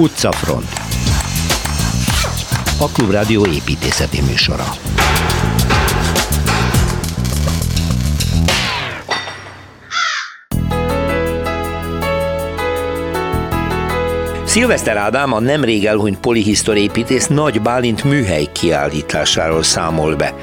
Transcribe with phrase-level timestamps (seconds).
[0.00, 0.68] Utcafront.
[2.78, 4.64] A Klubrádió építészeti műsora.
[14.44, 20.34] Szilveszter Ádám a nemrég elhunyt polihisztorépítész Nagy Bálint műhely kiállításáról számol be.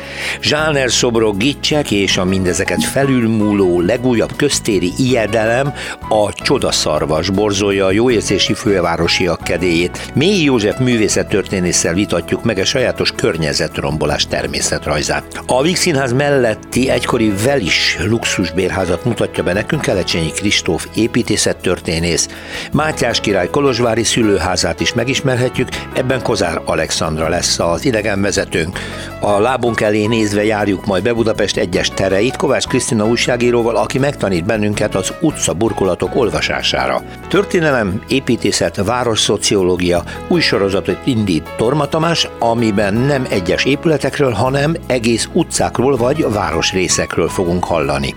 [0.41, 5.73] Zsáner szobrok, gicsek és a mindezeket felülmúló legújabb köztéri ijedelem
[6.09, 10.11] a csodaszarvas borzolja a jóérzési fővárosiak kedélyét.
[10.13, 15.43] Mély József művészettörténésszel vitatjuk meg a sajátos környezetrombolás természetrajzát.
[15.45, 22.27] A Víg Színház melletti egykori Velis luxusbérházat mutatja be nekünk Kelecsényi Kristóf építészettörténész.
[22.71, 28.79] Mátyás király Kolozsvári szülőházát is megismerhetjük, ebben Kozár Alexandra lesz az idegenvezetőnk.
[29.19, 34.45] A lábunk elé nézve járjuk majd be Budapest egyes tereit Kovács Krisztina újságíróval, aki megtanít
[34.45, 37.01] bennünket az utca burkolatok olvasására.
[37.27, 45.95] Történelem, építészet, városszociológia új sorozatot indít Torma Tamás, amiben nem egyes épületekről, hanem egész utcákról
[45.97, 48.15] vagy városrészekről fogunk hallani.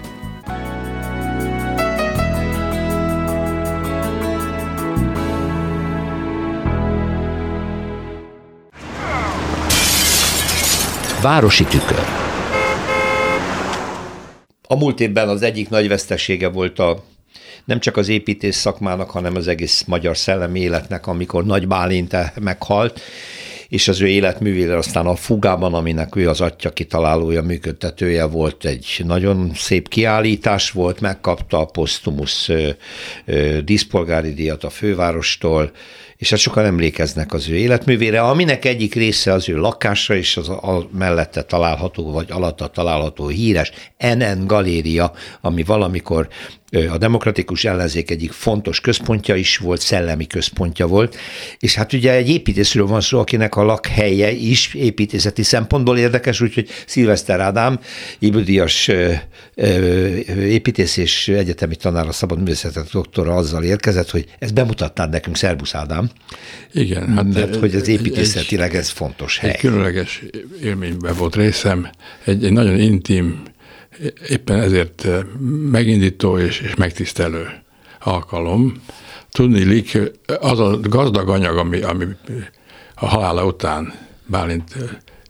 [11.23, 12.05] Városi tükör.
[14.69, 17.05] A múlt évben az egyik nagy vesztesége volt a
[17.65, 23.01] nem csak az építés szakmának, hanem az egész magyar szellemi életnek, amikor Nagy Bálint meghalt,
[23.69, 29.03] és az ő életművére aztán a Fugában, aminek ő az atya kitalálója, működtetője volt, egy
[29.05, 32.49] nagyon szép kiállítás volt, megkapta a posztumusz
[33.65, 35.71] díszpolgári díjat a fővárostól,
[36.19, 40.49] és hát sokan emlékeznek az ő életművére, aminek egyik része az ő lakása, és az
[40.49, 46.29] a mellette található, vagy alatta található híres NN Galéria, ami valamikor
[46.71, 51.17] a demokratikus ellenzék egyik fontos központja is volt, szellemi központja volt,
[51.59, 56.69] és hát ugye egy építészről van szó, akinek a lakhelye is építészeti szempontból érdekes, úgyhogy
[56.87, 57.81] Szilveszter Ádám,
[58.19, 58.91] Ibüdias
[60.39, 65.75] építész és egyetemi tanár a szabad művészetek doktora azzal érkezett, hogy ezt bemutatnád nekünk, Szerbusz
[65.75, 66.08] Ádám.
[66.73, 67.09] Igen.
[67.15, 69.51] Hát Mert hogy az építészetileg ez fontos hely.
[69.51, 70.23] Egy különleges
[70.63, 71.91] élményben volt részem,
[72.25, 73.43] egy, egy nagyon intim
[74.29, 75.21] éppen ezért eh,
[75.71, 77.49] megindító és, és megtisztelő
[78.01, 78.83] alkalom.
[79.31, 79.85] Tudni
[80.41, 82.05] az a gazdag anyag, ami, ami
[82.95, 83.95] a halála után
[84.27, 84.83] Bálint eh,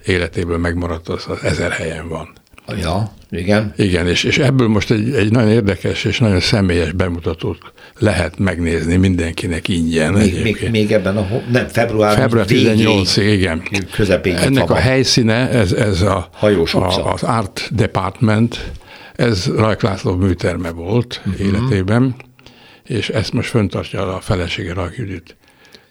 [0.04, 2.32] életéből megmaradt, az, az ezer helyen van.
[2.76, 3.72] Ja, igen.
[3.76, 7.58] Igen, és, és ebből most egy, egy nagyon érdekes és nagyon személyes bemutatót
[7.98, 10.12] lehet megnézni mindenkinek ingyen.
[10.12, 13.62] Még, még, még ebben a, nem, február, február 18 igen.
[13.90, 14.36] Közepén.
[14.36, 18.70] Ennek a helyszíne, ez, ez a, Hajós a, az Art Department,
[19.16, 21.46] ez Rajk László műterme volt uh-huh.
[21.46, 22.14] életében,
[22.84, 25.36] és ezt most föntartja a felesége Rajk Judit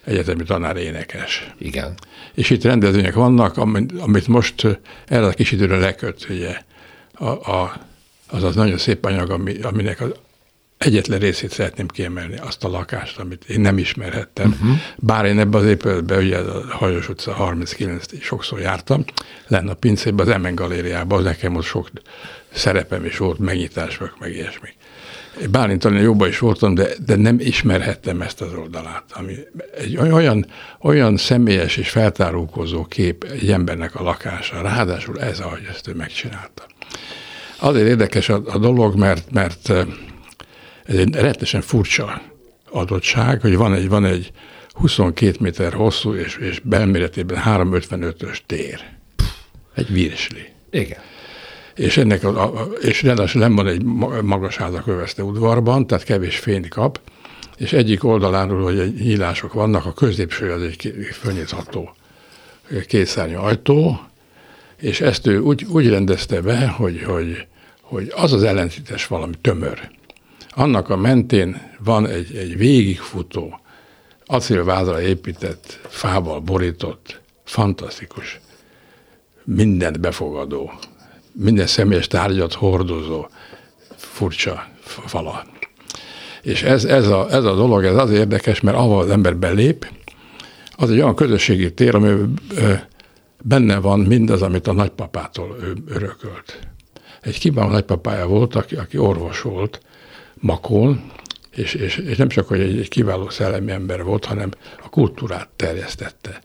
[0.08, 1.54] egyetemi tanár énekes.
[1.58, 1.94] Igen.
[2.34, 6.60] És itt rendezvények vannak, amit, amit most erre a kis időre leköt, ugye,
[7.12, 7.80] a, a,
[8.30, 10.10] az az nagyon szép anyag, ami, aminek az
[10.78, 14.48] egyetlen részét szeretném kiemelni, azt a lakást, amit én nem ismerhettem.
[14.48, 14.76] Uh-huh.
[14.96, 19.04] Bár én ebbe az épületbe, ugye a Hajos utca 39 sokszor jártam,
[19.46, 21.90] lenne a pincében, az Emen galériában, az nekem ott sok
[22.52, 24.68] szerepem is volt, megnyitások, meg ilyesmi.
[25.50, 29.34] Bálintalán jobban is voltam, de, de nem ismerhettem ezt az oldalát, ami
[29.78, 30.46] egy olyan,
[30.80, 36.66] olyan személyes és feltárulkozó kép egy embernek a lakása, ráadásul ez, ahogy ezt ő megcsinálta.
[37.58, 39.68] Azért érdekes a, a dolog, mert, mert
[40.84, 42.22] ez egy rettenesen furcsa
[42.70, 44.30] adottság, hogy van egy, van egy
[44.72, 48.80] 22 méter hosszú és, és belméretében 355-ös tér.
[49.74, 50.48] Egy virsli.
[50.70, 50.98] Igen.
[51.78, 53.82] És ennek a, a, és ráadásul nem van egy
[54.22, 57.00] magas házak övezte udvarban, tehát kevés fényt kap,
[57.56, 61.94] és egyik oldaláról, hogy egy nyílások vannak, a középső az egy fölnyitható
[62.86, 64.00] kétszárnyú ajtó,
[64.76, 67.46] és ezt ő úgy, úgy rendezte be, hogy, hogy,
[67.80, 69.90] hogy az az ellentétes valami tömör.
[70.48, 73.60] Annak a mentén van egy, egy végigfutó,
[74.26, 78.40] acélvázra épített, fával borított, fantasztikus,
[79.44, 80.72] mindent befogadó,
[81.40, 83.26] minden személyes tárgyat hordozó,
[83.96, 85.44] furcsa fala.
[86.42, 89.86] És ez, ez, a, ez a dolog, ez az érdekes, mert ahol az ember belép,
[90.76, 92.14] az egy olyan közösségi tér, ami
[93.42, 96.58] benne van mindaz, amit a nagypapától ő örökölt.
[97.20, 99.80] Egy kiváló nagypapája volt, aki, aki orvos volt,
[100.34, 101.10] Makón,
[101.50, 104.50] és, és, és nem csak, hogy egy, egy kiváló szellemi ember volt, hanem
[104.82, 106.40] a kultúrát terjesztette.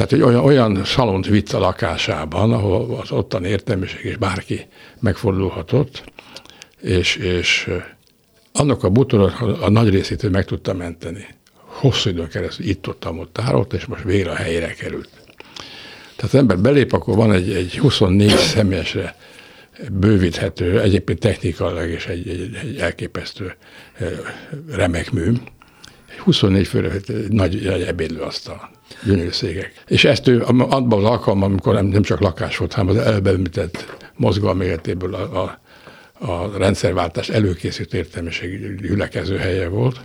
[0.00, 4.66] Tehát, hogy olyan, olyan szalont vitt a lakásában, ahol az ottan értelmiség és bárki
[5.00, 6.04] megfordulhatott,
[6.80, 7.70] és, és
[8.52, 11.26] annak a bútorat a nagy részét meg tudta menteni.
[11.64, 15.08] hosszú időn keresztül itt-ott, ott tárolt, és most végre a helyére került.
[16.16, 19.16] Tehát az ember belép, akkor van egy, egy 24 személyesre
[19.92, 23.54] bővíthető, egyébként technikailag is egy, egy, egy elképesztő
[24.70, 25.32] remek mű.
[26.12, 29.72] Egy 24 főre egy nagy, nagy ebédlőasztal, gyönyörű szégek.
[29.86, 34.64] És ezt ő abban az alkalommal, amikor nem, csak lakás volt, hanem az elbeemlített mozgalmi
[34.64, 35.58] életéből a, a,
[36.30, 40.00] a rendszerváltás előkészítő értelmiség gyülekező helye volt,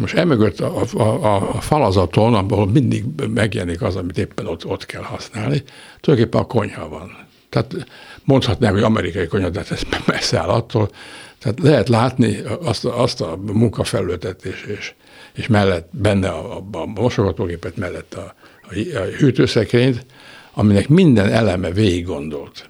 [0.00, 5.02] most emögött a, a, a falazaton, ahol mindig megjelenik az, amit éppen ott, ott kell
[5.02, 5.62] használni,
[6.00, 7.28] tulajdonképpen a konyha van.
[7.48, 7.86] Tehát
[8.24, 10.90] mondhatnánk, hogy amerikai konyha, de ez messze áll attól.
[11.38, 14.94] Tehát lehet látni azt, azt a munkafelületet, és, és,
[15.32, 20.06] és mellett benne a, a mosogatógépet, mellett a, a, a hűtőszekrényt,
[20.52, 22.66] aminek minden eleme végig gondolt.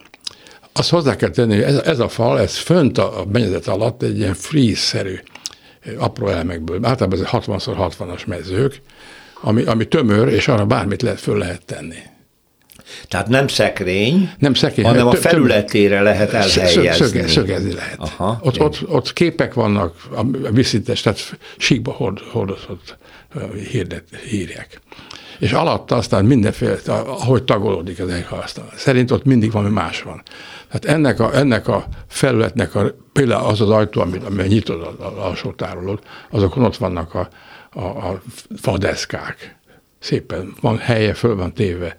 [0.73, 3.27] Azt hozzá kell tenni, hogy ez, ez a fal, ez fönt a, a
[3.65, 5.19] alatt egy ilyen freeze-szerű
[5.99, 6.85] apró elemekből.
[6.85, 8.81] Általában ez 60x60-as mezők,
[9.41, 11.99] ami, ami tömör, és arra bármit lehet, föl lehet tenni.
[13.09, 16.91] Tehát nem szekrény, nem szekrény hanem a felületére lehet elhelyezni.
[16.93, 17.99] Szöge, szögezni lehet.
[17.99, 22.99] Aha, ott, ott, ott, képek vannak, a viszintes, tehát síkba hord, hordozott
[23.71, 24.81] hirdet, hírják.
[25.39, 26.77] És alatta aztán mindenféle,
[27.07, 28.73] ahogy tagolódik az egyhasztal.
[28.77, 30.23] Szerint ott mindig valami más van.
[30.69, 35.17] Hát ennek a, ennek a felületnek a, például az az ajtó, amit, amit nyitod az
[35.17, 37.29] alsó tárolót, azokon ott vannak a,
[37.71, 38.23] a, a
[38.57, 39.57] fadeszkák.
[39.99, 41.97] Szépen van helye, föl van téve.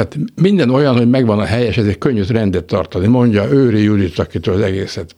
[0.00, 3.06] Tehát minden olyan, hogy megvan a hely, és ezért könnyű rendet tartani.
[3.06, 5.14] Mondja Őri Judit, akitől az egészet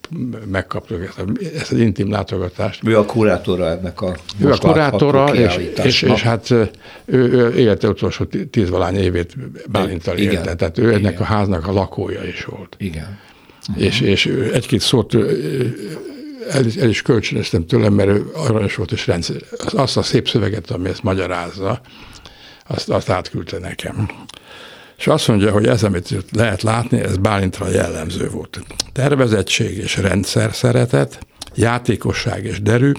[0.51, 1.23] megkaptuk, ezt, a,
[1.55, 2.81] ezt az intim látogatást.
[2.87, 6.69] Ő a kurátora ennek a Ő a kurátora, és, és, és, hát ő,
[7.05, 9.35] ő élete utolsó tízvalány évét
[9.67, 10.55] Bálintal élte.
[10.55, 11.21] Tehát ő ennek Igen.
[11.21, 12.75] a háznak a lakója is volt.
[12.77, 13.19] Igen.
[13.75, 15.15] És, és egy-két szót
[16.49, 19.35] el, el is kölcsönöztem tőlem, mert ő aranyos volt, és rendszer,
[19.73, 21.81] azt a szép szöveget, ami ezt magyarázza,
[22.67, 24.07] azt, azt átküldte nekem.
[25.03, 28.61] És azt mondja, hogy ez, amit lehet látni, ez Bálintra jellemző volt.
[28.93, 32.91] Tervezettség és rendszer szeretet, játékosság és derű,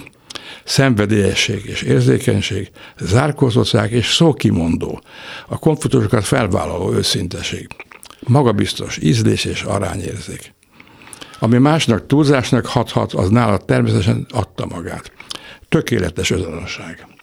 [0.63, 5.01] szenvedélyesség és érzékenység, zárkózottság és szókimondó,
[5.47, 7.67] a konfliktusokat felvállaló őszinteség,
[8.19, 10.53] magabiztos ízlés és arányérzék.
[11.39, 15.11] Ami másnak túlzásnak hathat, az nála természetesen adta magát.
[15.69, 17.14] Tökéletes özonosság.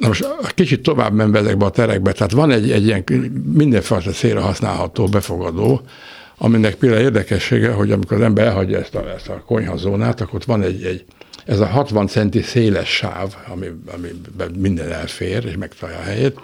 [0.00, 3.04] Na most kicsit tovább menve ezekbe a terekbe, tehát van egy, egy ilyen
[3.52, 5.80] mindenfajta célra használható befogadó,
[6.36, 10.44] aminek például érdekessége, hogy amikor az ember elhagyja ezt a, ezt a konyhazónát, akkor ott
[10.44, 11.04] van egy, egy
[11.44, 16.40] ez a 60 centi széles sáv, ami, amiben minden elfér, és megtalálja a helyét.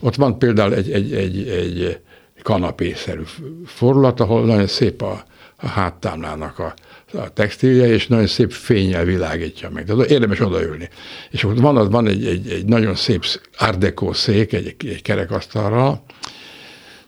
[0.00, 1.98] Ott van például egy, egy, egy, egy
[2.42, 3.22] kanapészerű
[3.66, 5.24] fordulat, ahol nagyon szép a,
[5.64, 6.74] a háttámlának a,
[7.12, 9.84] a textilje, és nagyon szép fényel világítja meg.
[9.84, 10.88] Tehát érdemes odaülni.
[11.30, 13.24] És ott van, van egy, egy, egy nagyon szép
[13.58, 16.02] art deco szék, egy, egy kerekasztalra,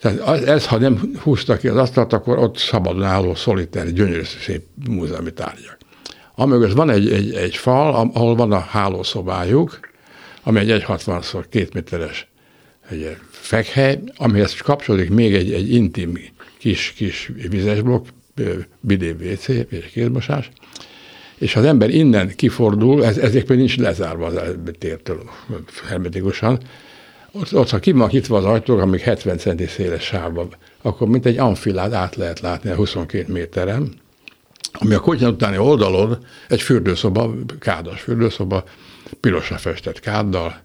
[0.00, 4.62] tehát ez, ha nem húzta ki az asztalt, akkor ott szabadon álló, szoliter, gyönyörű szép
[4.88, 5.78] múzeumi tárgyak.
[6.34, 9.80] Amögött van egy, egy, egy fal, ahol van a hálószobájuk,
[10.42, 12.28] ami egy 1,60 x 2 méteres
[12.88, 16.18] egy fekhely, amihez kapcsolódik még egy, egy intim
[16.58, 18.06] kis, kis vizesblokk,
[18.80, 20.50] bidé WC, kézmosás,
[21.38, 24.40] és az ember innen kifordul, ez, ezek pedig nincs lezárva az
[24.78, 25.30] tértől
[25.88, 26.58] hermetikusan,
[27.32, 30.48] ott, ott, ha ki van nyitva az ajtók, amik 70 centi széles sávban,
[30.82, 33.94] akkor mint egy anfilád át lehet látni a 22 méteren,
[34.72, 38.64] ami a kocsin utáni oldalon egy fürdőszoba, kádas fürdőszoba,
[39.20, 40.60] pirosra festett káddal,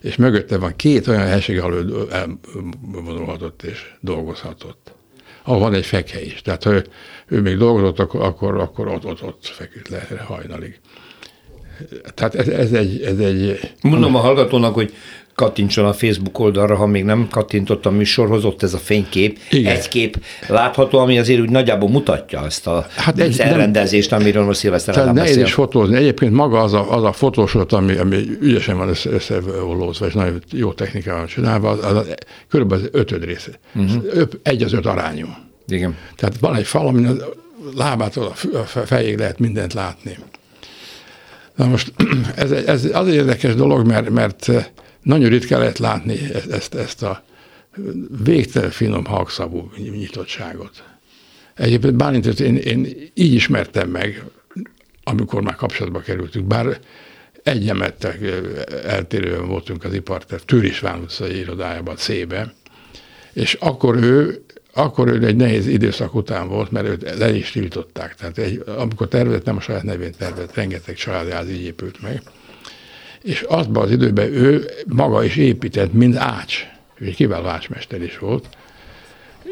[0.00, 4.94] és mögötte van két olyan helység, ahol elvonulhatott és dolgozhatott
[5.42, 6.42] ahol van egy fekhe is.
[6.42, 6.84] Tehát ha ő,
[7.26, 10.80] ő még dolgozott, akkor, akkor, akkor ott, ott, ott feküdt le hajnalig.
[12.14, 13.02] Tehát ez, ez egy...
[13.02, 14.94] Ez egy Mondom a hallgatónak, hogy
[15.40, 19.76] kattintson a Facebook oldalra, ha még nem kattintott a műsorhoz, ott ez a fénykép, Igen.
[19.76, 24.44] egy kép látható, ami azért úgy nagyjából mutatja ezt a hát egy, elrendezést, nem, amiről
[24.44, 25.96] most Szilveszter Tehát nehéz is fotózni.
[25.96, 30.72] Egyébként maga az a, az a fotósot, ami, ami ügyesen van összeollózva, és nagyon jó
[30.72, 32.14] technikával csinálva, az, az, az
[32.48, 33.50] körülbelül az ötöd része.
[33.74, 34.28] Uh-huh.
[34.42, 35.26] Egy az öt arányú.
[35.66, 35.96] Igen.
[36.16, 37.12] Tehát van egy fal, amin a
[37.76, 40.18] lábától a fejéig lehet mindent látni.
[41.54, 41.92] Na most
[42.34, 44.50] ez, ez az érdekes dolog, mert, mert
[45.02, 46.18] nagyon ritkán lehet látni
[46.50, 47.24] ezt, ezt a
[48.24, 50.84] végtelen finom hangszavú nyitottságot.
[51.54, 54.24] Egyébként Bálintot én, én így ismertem meg,
[55.04, 56.80] amikor már kapcsolatba kerültünk, bár
[57.42, 58.20] egyemettek
[58.84, 62.54] eltérően voltunk az iparterv, Tűrisván utcai irodájában, C-be,
[63.32, 68.14] és akkor ő, akkor ő egy nehéz időszak után volt, mert őt le is tiltották.
[68.14, 72.22] Tehát egy, amikor tervezett, nem a saját nevén tervezett, rengeteg családjáz így épült meg
[73.22, 76.66] és azban az időben ő maga is épített, mind ács.
[76.98, 78.48] Ő egy kiváló ácsmester is volt,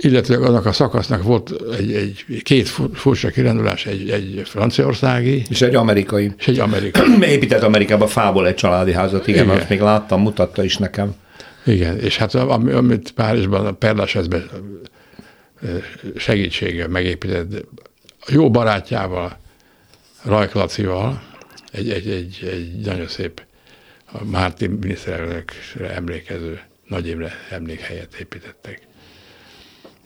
[0.00, 5.42] illetve annak a szakasznak volt egy, egy két furcsa kirándulás, egy, egy franciaországi.
[5.48, 6.32] És egy amerikai.
[6.38, 7.22] És egy amerikai.
[7.34, 9.56] Épített Amerikába fából egy családi házat, igen, igen.
[9.56, 11.14] azt még láttam, mutatta is nekem.
[11.66, 14.50] Igen, és hát amit Párizsban, a Perlasezben
[16.16, 17.66] segítséggel megépített,
[18.28, 19.38] jó barátjával,
[20.22, 21.22] Rajk Lacival,
[21.72, 23.42] egy, egy, egy, egy nagyon szép
[24.12, 28.80] a Márti miniszterelnökre emlékező Nagy Imre emlékhelyet építettek.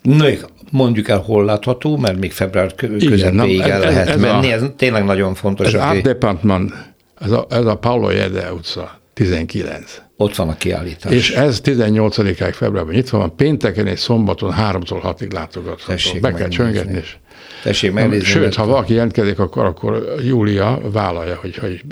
[0.03, 0.27] Na,
[0.71, 5.05] mondjuk el, hol látható, mert még február közepéig el lehet ez menni, a, ez tényleg
[5.05, 5.67] nagyon fontos.
[5.67, 6.73] Ez Art Department,
[7.21, 10.03] ez a, ez a Paulo Jede utca, 19.
[10.17, 11.13] Ott van a kiállítás.
[11.13, 15.93] És ez 18-áig februárban nyitva van, pénteken és szombaton 3-tól 6-ig látogatható.
[15.93, 17.17] Tessék Be kell csöngetni, és
[17.63, 18.25] Tessék megnézni.
[18.27, 21.85] Sőt, ha valaki jelentkezik, akkor, akkor Júlia vállalja, hogy, hogy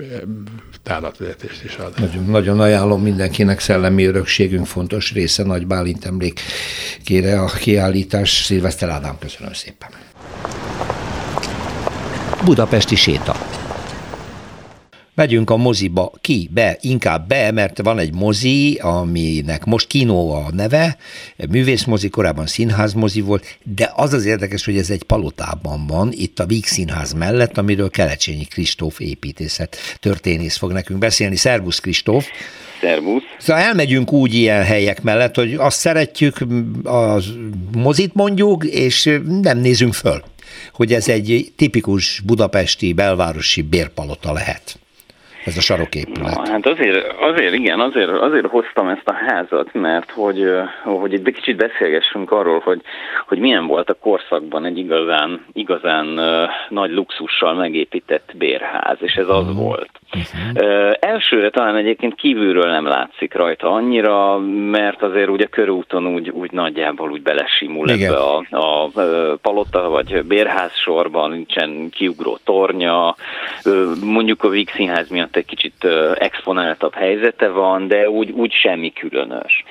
[0.83, 1.93] tárlatvezetést is ad.
[1.99, 8.43] Nagyon, nagyon ajánlom mindenkinek szellemi örökségünk fontos része Nagy Bálint emlékére a kiállítás.
[8.43, 9.89] Szilveszter Ádám, köszönöm szépen.
[12.45, 13.50] Budapesti séta.
[15.21, 20.49] Megyünk a moziba, ki, be, inkább be, mert van egy mozi, aminek most Kino a
[20.53, 20.97] neve,
[21.49, 26.45] művészmozi, korábban színházmozi volt, de az az érdekes, hogy ez egy palotában van, itt a
[26.45, 31.35] Víg Színház mellett, amiről Kelecsényi Kristóf építészet történész fog nekünk beszélni.
[31.35, 32.25] Szervusz Kristóf!
[32.81, 33.23] Szervusz!
[33.39, 36.37] Szóval elmegyünk úgy ilyen helyek mellett, hogy azt szeretjük,
[36.83, 37.21] a
[37.77, 40.23] mozit mondjuk, és nem nézünk föl
[40.73, 44.80] hogy ez egy tipikus budapesti belvárosi bérpalota lehet
[45.45, 46.35] ez a saroképület?
[46.35, 50.45] Na, hát azért, azért igen, azért, azért hoztam ezt a házat, mert hogy,
[50.83, 52.81] hogy egy kicsit beszélgessünk arról, hogy,
[53.27, 56.05] hogy milyen volt a korszakban egy igazán, igazán
[56.69, 59.55] nagy luxussal megépített bérház, és ez az uh-huh.
[59.55, 60.00] volt.
[60.13, 60.63] Uh-huh.
[60.65, 64.37] Uh, elsőre talán egyébként kívülről nem látszik rajta annyira,
[64.71, 68.11] mert azért ugye körúton úgy, úgy nagyjából úgy belesimul igen.
[68.11, 73.15] ebbe a, a, a palota vagy bérház sorban, nincsen kiugró tornya,
[74.03, 79.63] mondjuk a Víg Színház miatt egy kicsit exponáltabb helyzete van, de úgy, úgy semmi különös.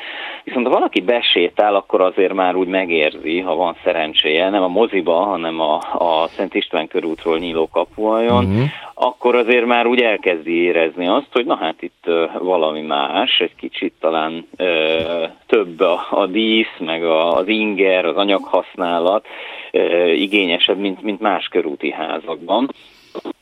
[0.44, 5.14] Viszont ha valaki besétál, akkor azért már úgy megérzi, ha van szerencséje, nem a moziba,
[5.14, 8.68] hanem a, a Szent István körútról nyíló kapuajon, uh-huh.
[8.94, 12.04] akkor azért már úgy elkezdi érezni azt, hogy na hát itt
[12.38, 18.16] valami más, egy kicsit talán ö, több a, a dísz, meg a, az inger, az
[18.16, 19.26] anyaghasználat
[19.70, 22.70] ö, igényesebb, mint, mint más körúti házakban.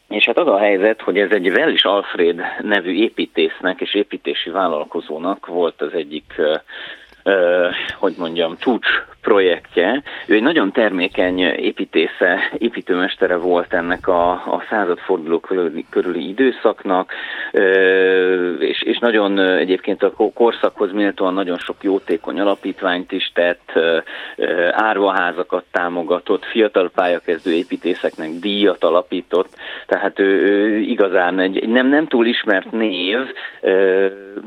[0.08, 5.46] És hát az a helyzet, hogy ez egy Wellis Alfred nevű építésznek és építési vállalkozónak
[5.46, 6.34] volt az egyik,
[7.98, 8.88] hogy mondjam, csúcs
[9.28, 10.02] projektje.
[10.26, 17.12] Ő egy nagyon termékeny építésze, építőmestere volt ennek a, a századforduló körüli, körüli időszaknak,
[18.58, 23.72] és, és nagyon egyébként a korszakhoz méltóan nagyon sok jótékony alapítványt is tett,
[24.70, 29.48] árvaházakat támogatott, fiatal pályakezdő építészeknek díjat alapított,
[29.86, 33.18] tehát ő, ő igazán egy nem, nem túl ismert név,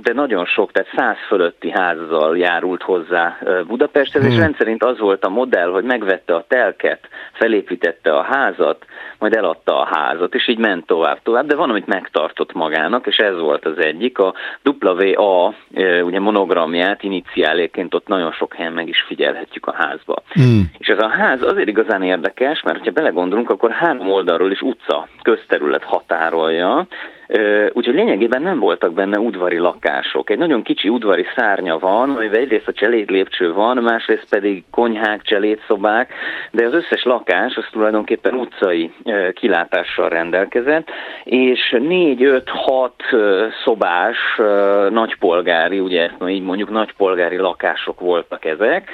[0.04, 2.38] de nagyon sok, tehát száz fölötti házzal
[2.72, 3.38] járult hozzá
[3.68, 4.32] Budapesthez, hmm.
[4.32, 7.00] és rendszerint szerint az volt a modell, hogy megvette a telket,
[7.34, 8.86] felépítette a házat,
[9.18, 13.18] majd eladta a házat, és így ment tovább, tovább, de van, amit megtartott magának, és
[13.18, 14.18] ez volt az egyik.
[14.18, 15.54] A WA
[16.04, 20.24] ugye monogramját iniciáléként ott nagyon sok helyen meg is figyelhetjük a házba.
[20.40, 20.60] Mm.
[20.78, 25.08] És ez a ház azért igazán érdekes, mert ha belegondolunk, akkor három oldalról is utca,
[25.22, 26.88] közterület határolja,
[27.74, 30.30] Úgyhogy lényegében nem voltak benne udvari lakások.
[30.30, 35.22] Egy nagyon kicsi udvari szárnya van, amiben egyrészt a cseléd lépcső van, másrészt pedig konyhák,
[35.22, 36.14] cselédszobák,
[36.52, 38.94] de az összes lakás az tulajdonképpen utcai
[39.34, 40.90] kilátással rendelkezett,
[41.24, 43.04] és négy, öt, hat
[43.64, 44.18] szobás
[44.90, 48.90] nagypolgári, ugye ezt így mondjuk nagypolgári lakások voltak ezek.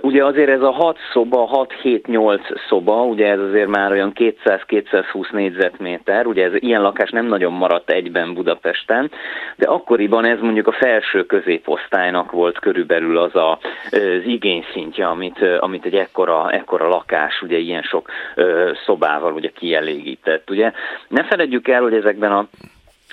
[0.00, 6.26] Ugye azért ez a hat szoba, 6-7-8 szoba, ugye ez azért már olyan 200-220 négyzetméter,
[6.26, 9.10] ugye ez ilyen lakás nem nagyon maradt egyben Budapesten,
[9.56, 13.58] de akkoriban ez mondjuk a felső középosztálynak volt körülbelül az a,
[13.90, 18.10] az igényszintje, amit, amit egy ekkora, ekkora lakás, ugye ilyen sok
[18.86, 20.50] szobával ugye kielégített.
[20.50, 20.72] Ugye
[21.08, 22.46] ne feledjük el, hogy ezekben a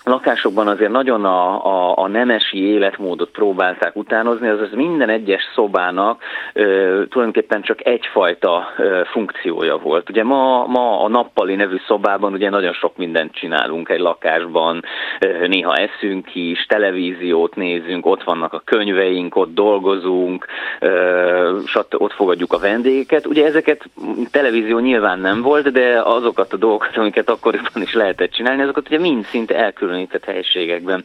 [0.03, 6.21] lakásokban azért nagyon a, a, a nemesi életmódot próbálták utánozni, azaz minden egyes szobának
[6.53, 6.63] ö,
[7.09, 10.09] tulajdonképpen csak egyfajta ö, funkciója volt.
[10.09, 14.83] Ugye ma, ma a nappali nevű szobában ugye nagyon sok mindent csinálunk egy lakásban,
[15.19, 20.45] ö, néha eszünk is, televíziót nézünk, ott vannak a könyveink, ott dolgozunk,
[20.79, 21.59] ö,
[21.91, 23.25] ott fogadjuk a vendégeket.
[23.25, 23.89] Ugye ezeket
[24.31, 28.99] televízió nyilván nem volt, de azokat a dolgokat, amiket akkoriban is lehetett csinálni, azokat ugye
[28.99, 31.03] mind szinte elkülönített elkülönített helységekben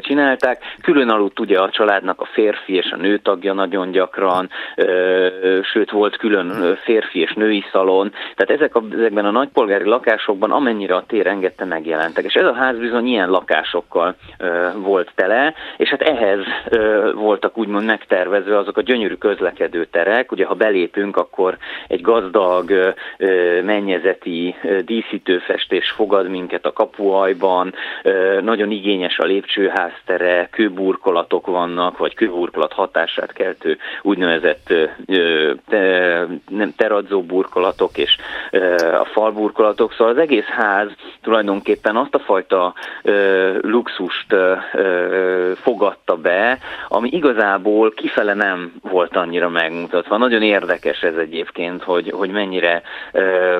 [0.00, 0.62] csinálták.
[0.82, 4.50] Külön aludt ugye a családnak a férfi és a nő tagja nagyon gyakran,
[5.62, 10.94] sőt volt külön férfi és női szalon, tehát ezek a, ezekben a nagypolgári lakásokban amennyire
[10.94, 12.24] a tér engedte megjelentek.
[12.24, 14.14] És ez a ház bizony ilyen lakásokkal
[14.76, 16.40] volt tele, és hát ehhez
[17.14, 21.56] voltak úgymond megtervezve azok a gyönyörű közlekedő terek, ugye ha belépünk, akkor
[21.88, 22.94] egy gazdag
[23.64, 27.74] mennyezeti díszítőfestés fogad minket a kapuajban,
[28.40, 34.74] nagyon igényes a lépcsőháztere, kőburkolatok vannak, vagy kőburkolat hatását keltő úgynevezett
[36.48, 38.16] nem teradzó burkolatok és
[39.00, 40.88] a falburkolatok, szóval az egész ház
[41.22, 42.74] tulajdonképpen azt a fajta
[43.60, 44.34] luxust
[45.54, 50.16] fogadta be, ami igazából kifele nem volt annyira megmutatva.
[50.16, 52.82] Nagyon érdekes ez egyébként, hogy, hogy mennyire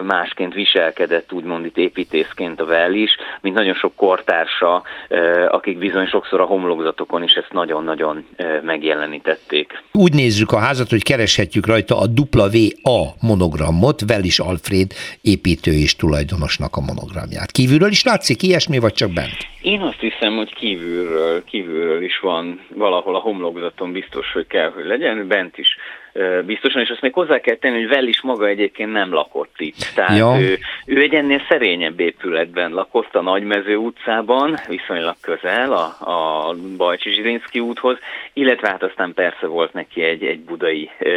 [0.03, 4.83] másként viselkedett úgymond itt építészként a Well is, mint nagyon sok kortársa,
[5.49, 8.27] akik bizony sokszor a homlokzatokon is ezt nagyon-nagyon
[8.63, 9.83] megjelenítették.
[9.93, 14.93] Úgy nézzük a házat, hogy kereshetjük rajta a WA monogramot, Wellis Alfred
[15.23, 17.51] építő és tulajdonosnak a monogramját.
[17.51, 19.37] Kívülről is látszik ilyesmi, vagy csak bent?
[19.63, 24.85] Én azt hiszem, hogy kívülről, kívülről is van valahol a homlokzaton biztos, hogy kell, hogy
[24.85, 25.69] legyen, bent is
[26.47, 29.93] biztosan, és azt még hozzá kell tenni, hogy Well is maga egyébként nem lakott itt.
[29.95, 30.41] Tehát ja.
[30.41, 37.11] ő, ő egy ennél szerényebb épületben lakott a Nagymező utcában, viszonylag közel a, a Bajcsi
[37.11, 37.99] Zsirinszki úthoz,
[38.33, 41.09] illetve hát aztán persze volt neki egy, egy budai e,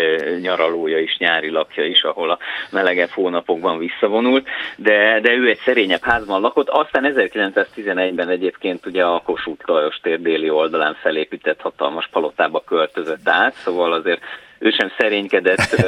[0.42, 2.38] nyaralója is, nyári lakja is, ahol a
[2.72, 9.22] melegebb hónapokban visszavonult, de, de ő egy szerényebb házban lakott, aztán 1911-ben egyébként ugye a
[9.26, 14.22] Kossuth Lajos tér déli oldalán felépített hatalmas palotába költözött át, szóval azért
[14.60, 15.86] ő sem szerénykedett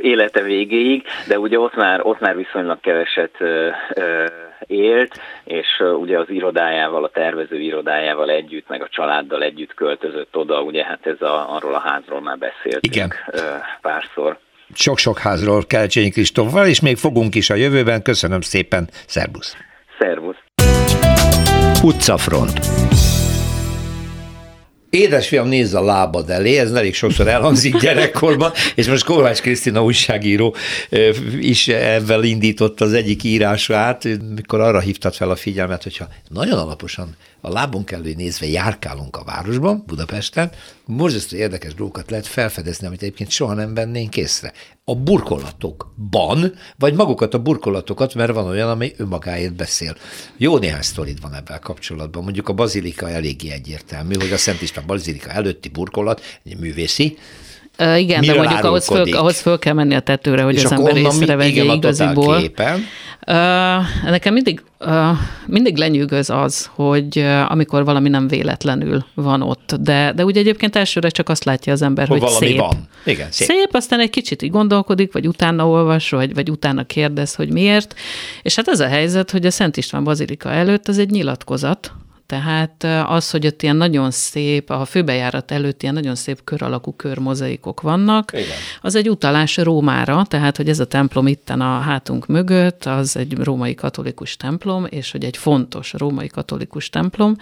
[0.00, 3.36] élete végéig, de ugye ott már, ott már viszonylag keveset
[4.66, 10.62] élt, és ugye az irodájával, a tervező irodájával együtt, meg a családdal együtt költözött oda,
[10.62, 13.12] ugye hát ez a, arról a házról már beszéltünk Igen.
[13.80, 14.38] párszor.
[14.74, 18.02] Sok-sok házról Kelcsényi Kristóffal, és még fogunk is a jövőben.
[18.02, 19.56] Köszönöm szépen, szervusz!
[19.98, 20.36] Szervusz!
[21.82, 22.58] Utcafront
[24.90, 30.54] Édesfiam, nézz a lábad elé, ez elég sokszor elhangzik gyerekkorban, és most Kovács Krisztina újságíró
[31.40, 37.16] is ebben indított az egyik írását, mikor arra hívtad fel a figyelmet, hogyha nagyon alaposan
[37.40, 40.50] a lábunk elé nézve járkálunk a városban, Budapesten,
[40.86, 44.52] borzasztó érdekes dolgokat lehet felfedezni, amit egyébként soha nem vennénk észre.
[44.90, 49.96] A burkolatokban, vagy magukat a burkolatokat, mert van olyan, ami önmagáért beszél.
[50.36, 52.22] Jó néhány sztorid van ebben kapcsolatban.
[52.22, 57.18] Mondjuk a bazilika eléggé egyértelmű, hogy a Szent István bazilika előtti burkolat, egy művészi,
[57.80, 60.64] Uh, igen, Miről de mondjuk ahhoz föl, ahhoz föl kell menni a tetőre, hogy és
[60.64, 62.40] az ember észrevegye igaziból.
[62.40, 62.84] Képen.
[63.26, 63.34] Uh,
[64.10, 65.16] nekem mindig, uh,
[65.46, 70.76] mindig lenyűgöz az, hogy uh, amikor valami nem véletlenül van ott, de, de ugye egyébként
[70.76, 72.58] elsőre csak azt látja az ember, hogy, hogy szép.
[72.58, 72.88] van.
[73.04, 73.48] Igen, szép.
[73.48, 77.94] Szép, aztán egy kicsit így gondolkodik, vagy utána olvas, vagy, vagy utána kérdez, hogy miért.
[78.42, 81.92] És hát ez a helyzet, hogy a Szent István Bazilika előtt az egy nyilatkozat,
[82.30, 86.92] tehát az, hogy ott ilyen nagyon szép, a főbejárat előtt ilyen nagyon szép kör alakú
[86.92, 88.44] körmozaikok vannak, Igen.
[88.80, 93.38] az egy utalás Rómára, tehát hogy ez a templom itten a hátunk mögött, az egy
[93.38, 97.36] római katolikus templom, és hogy egy fontos római katolikus templom,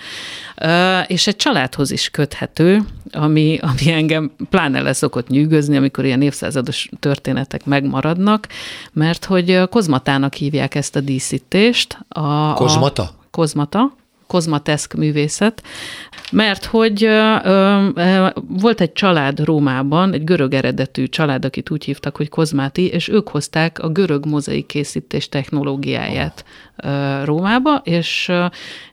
[1.06, 2.80] és egy családhoz is köthető,
[3.12, 8.48] ami, ami engem pláne le szokott nyűgözni, amikor ilyen évszázados történetek megmaradnak,
[8.92, 11.98] mert hogy kozmatának hívják ezt a díszítést.
[12.08, 13.02] A, Kozmata?
[13.02, 13.96] A, kozmata,
[14.28, 15.62] kozmateszk művészet,
[16.32, 22.16] mert hogy ö, ö, volt egy család Rómában, egy görög eredetű család, akit úgy hívtak,
[22.16, 26.44] hogy Kozmáti, és ők hozták a görög mozaik készítés technológiáját
[26.76, 28.32] ö, Rómába, és,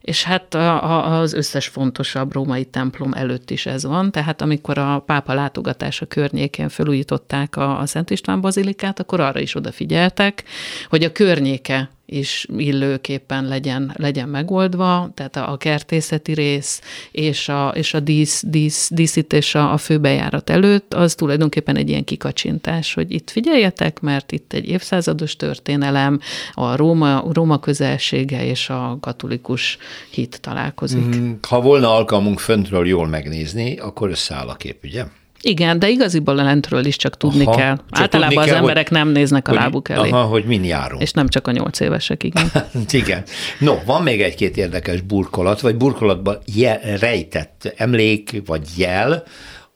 [0.01, 5.33] és hát az összes fontosabb római templom előtt is ez van, tehát amikor a pápa
[5.33, 10.43] látogatása környékén felújították a, a Szent István bazilikát, akkor arra is odafigyeltek,
[10.89, 17.93] hogy a környéke is illőképpen legyen, legyen megoldva, tehát a kertészeti rész és a, és
[17.93, 23.29] a dísz, dísz, díszítés a, a főbejárat előtt, az tulajdonképpen egy ilyen kikacsintás, hogy itt
[23.29, 26.19] figyeljetek, mert itt egy évszázados történelem,
[26.53, 29.77] a Róma, Róma közelsége és a katolikus
[30.11, 31.15] hit találkozik.
[31.15, 35.05] Mm, ha volna alkalmunk föntről jól megnézni, akkor összeáll a kép, ugye?
[35.47, 37.75] Igen, de igaziból lentről is csak tudni aha, kell.
[37.75, 40.09] Csak Általában tudni kell, az emberek hogy, nem néznek a hogy, lábuk elé.
[40.09, 41.01] Aha, hogy min járunk.
[41.01, 42.51] És nem csak a nyolc évesek, igen.
[42.91, 43.23] igen.
[43.59, 49.23] No, van még egy-két érdekes burkolat, vagy burkolatban jel, rejtett emlék, vagy jel,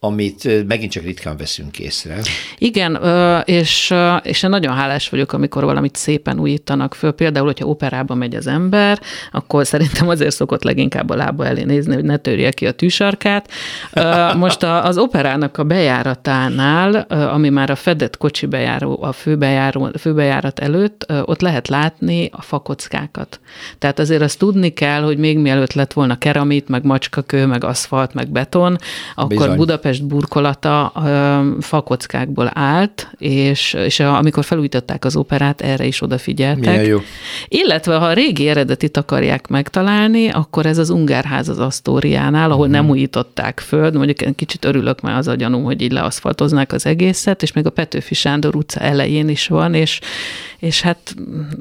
[0.01, 2.17] amit megint csak ritkán veszünk észre.
[2.57, 2.99] Igen,
[3.45, 7.11] és, és én nagyon hálás vagyok, amikor valamit szépen újítanak föl.
[7.11, 8.99] Például, hogyha operába megy az ember,
[9.31, 13.51] akkor szerintem azért szokott leginkább a lába elé nézni, hogy ne törje ki a tűsarkát.
[14.35, 21.05] Most az operának a bejáratánál, ami már a fedett kocsi bejáró, a főbejáró, főbejárat előtt,
[21.25, 23.39] ott lehet látni a fakockákat.
[23.79, 28.13] Tehát azért azt tudni kell, hogy még mielőtt lett volna keramit, meg macskakő, meg aszfalt,
[28.13, 28.77] meg beton,
[29.15, 29.55] akkor Bizony.
[29.55, 30.93] Budapest Budapest burkolata
[31.59, 36.59] fakockákból állt, és, és amikor felújították az operát, erre is odafigyeltek.
[36.59, 36.99] Milyen jó.
[37.47, 42.81] Illetve, ha a régi eredetit akarják megtalálni, akkor ez az Ungárház az Asztóriánál, ahol uh-huh.
[42.81, 47.41] nem újították föl, mondjuk kicsit örülök már az a gyanúm, hogy így leaszfaltoznák az egészet,
[47.41, 49.99] és még a Petőfi Sándor utca elején is van, és,
[50.59, 51.15] és hát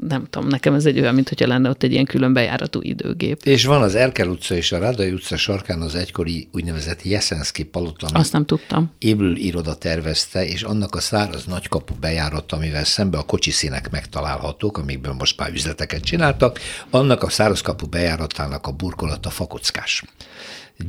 [0.07, 3.41] nem tudom, nekem ez egy olyan, mint hogyha lenne ott egy ilyen külön bejáratú időgép.
[3.43, 8.07] És van az Erkel utca és a Rádai utca sarkán az egykori úgynevezett Jeszenszki palota,
[8.19, 8.91] azt nem tudtam.
[8.99, 15.13] Ébül iroda tervezte, és annak a száraz nagykapu bejárat, amivel szembe a kocsiszínek megtalálhatók, amikből
[15.13, 20.03] most már üzleteket csináltak, annak a szárazkapu bejáratának a burkolata fakockás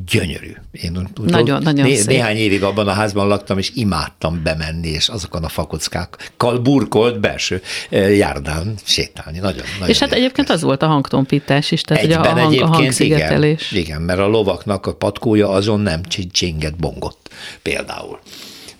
[0.07, 0.53] gyönyörű.
[0.73, 2.07] Én nagyon, nagyon né- szép.
[2.07, 7.63] Néhány évig abban a házban laktam, és imádtam bemenni, és azokon a fakockákkal burkolt belső
[7.91, 9.39] eh, járdán sétálni.
[9.39, 12.67] Nagyon, nagyon és hát egyébként az volt a hangtompítás is, tehát Egyben a, hang, a
[12.67, 13.73] hangszigetelés.
[13.73, 16.01] Igen, igen, mert a lovaknak a patkója azon nem
[16.31, 17.31] csinget bongott
[17.63, 18.19] például.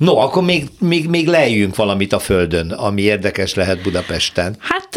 [0.01, 4.57] No, akkor még, még, még lejjünk valamit a földön, ami érdekes lehet Budapesten.
[4.59, 4.89] Hát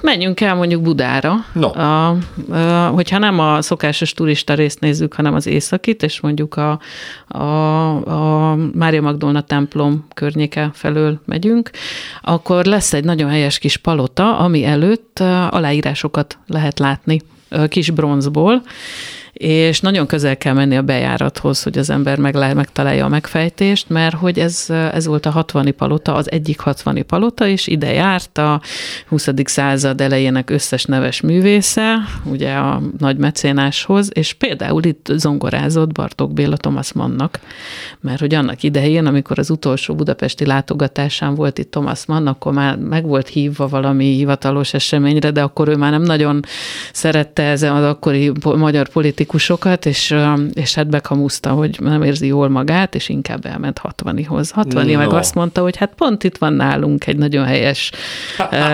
[0.00, 1.34] menjünk el mondjuk Budára.
[1.52, 1.78] No.
[1.78, 6.80] A, a, hogyha nem a szokásos turista részt nézzük, hanem az északit, és mondjuk a,
[7.28, 11.70] a, a Mária Magdolna templom környéke felől megyünk,
[12.22, 15.18] akkor lesz egy nagyon helyes kis palota, ami előtt
[15.50, 17.20] aláírásokat lehet látni
[17.68, 18.62] kis bronzból,
[19.38, 24.14] és nagyon közel kell menni a bejárathoz, hogy az ember meg, megtalálja a megfejtést, mert
[24.14, 28.60] hogy ez, ez volt a 60 palota, az egyik 60 palota, és ide járt a
[29.08, 29.28] 20.
[29.44, 36.56] század elejének összes neves művésze, ugye a nagy mecénáshoz, és például itt zongorázott Bartók Béla
[36.56, 37.40] Thomas Mannnak,
[38.00, 42.76] mert hogy annak idején, amikor az utolsó budapesti látogatásán volt itt Thomas Mann, akkor már
[42.76, 46.40] meg volt hívva valami hivatalos eseményre, de akkor ő már nem nagyon
[46.92, 50.14] szerette ez az akkori magyar politikai politikusokat, és,
[50.54, 54.50] és hát bekamuszta, hogy nem érzi jól magát, és inkább elment 60-hoz.
[54.50, 54.96] 60 no.
[54.96, 57.90] meg azt mondta, hogy hát pont itt van nálunk egy nagyon helyes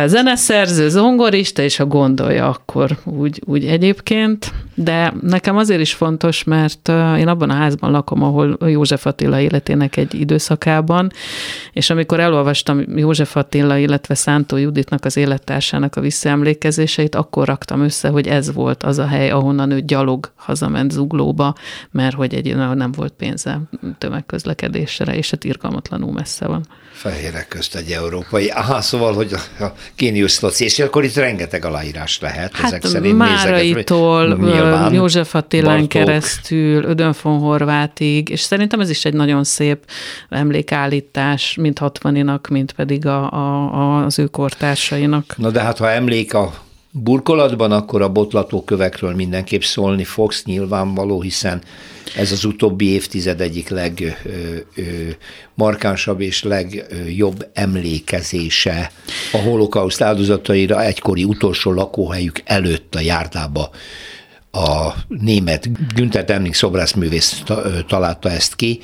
[0.06, 4.52] zeneszerző, zongorista, és ha gondolja, akkor úgy, úgy egyébként.
[4.74, 6.88] De nekem azért is fontos, mert
[7.18, 11.10] én abban a házban lakom, ahol József Attila életének egy időszakában,
[11.72, 18.08] és amikor elolvastam József Attila, illetve Szántó Juditnak az élettársának a visszaemlékezéseit, akkor raktam össze,
[18.08, 21.54] hogy ez volt az a hely, ahonnan ő gyalog hazament zuglóba,
[21.90, 23.60] mert hogy egy nem volt pénze
[23.98, 26.66] tömegközlekedésre, és hát irgalmatlanul messze van.
[26.92, 28.48] Fehérek közt egy európai.
[28.48, 33.16] Aha, szóval, hogy a génius loci, és akkor itt rengeteg aláírás lehet hát ezek szerint.
[33.16, 34.38] Máraitól,
[34.92, 39.84] József Attilán keresztül, Ödön von Horvátig, és szerintem ez is egy nagyon szép
[40.28, 45.36] emlékállítás, mint 60 mint pedig a, a, az ő kortársainak.
[45.36, 46.52] Na de hát, ha emlék a
[46.92, 51.62] burkolatban, akkor a botlatókövekről mindenképp szólni fogsz nyilvánvaló, hiszen
[52.16, 53.68] ez az utóbbi évtized egyik
[55.54, 58.92] legmarkánsabb és legjobb emlékezése
[59.32, 63.70] a holokauszt áldozataira egykori utolsó lakóhelyük előtt a járdába.
[64.50, 67.42] A német Günther Demnig szobrászművész
[67.86, 68.80] találta ezt ki,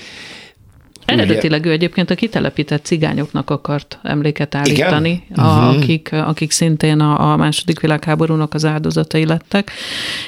[1.09, 5.77] Eredetileg ő egyébként a kitelepített cigányoknak akart emléket állítani, a, uh-huh.
[5.77, 9.71] akik, akik szintén a, a második világháborúnak az áldozatai lettek,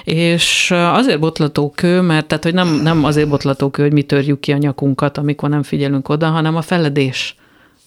[0.04, 4.56] és azért botlatókő, mert tehát, hogy nem, nem azért botlatókő, hogy mi törjük ki a
[4.56, 7.34] nyakunkat, amikor nem figyelünk oda, hanem a feledés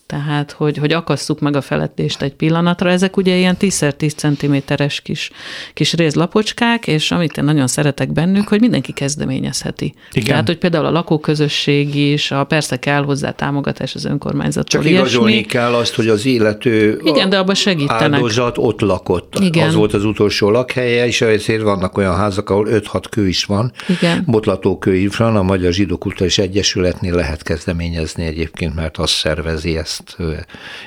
[0.06, 2.90] tehát hogy, hogy akasszuk meg a felettést egy pillanatra.
[2.90, 5.32] Ezek ugye ilyen 10x10 cm-es kis,
[5.74, 9.94] kis rézlapocskák, és amit én nagyon szeretek bennük, hogy mindenki kezdeményezheti.
[10.12, 10.28] Igen.
[10.28, 14.82] Tehát, hogy például a lakóközösség is, a persze kell hozzá támogatás az önkormányzattól.
[14.82, 18.14] Csak igazolni kell azt, hogy az illető Igen, de abban segítenek.
[18.14, 19.40] áldozat ott lakott.
[19.40, 19.68] Igen.
[19.68, 23.72] Az volt az utolsó lakhelye, és ezért vannak olyan házak, ahol 5-6 kő is van.
[23.88, 24.24] Igen.
[24.28, 29.93] Botlatókő is van, a Magyar Zsidó Kulturális Egyesületnél lehet kezdeményezni egyébként, mert azt szervezi ezt
[30.00, 30.18] ezt,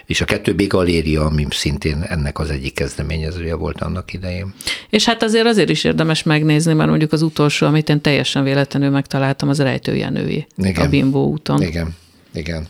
[0.07, 4.55] és a kettő B galéria, ami szintén ennek az egyik kezdeményezője volt annak idején.
[4.91, 8.91] És hát azért azért is érdemes megnézni, mert mondjuk az utolsó, amit én teljesen véletlenül
[8.91, 11.63] megtaláltam, az Rejtőjenői a Bimbo úton.
[11.63, 11.95] Igen.
[12.35, 12.67] Igen.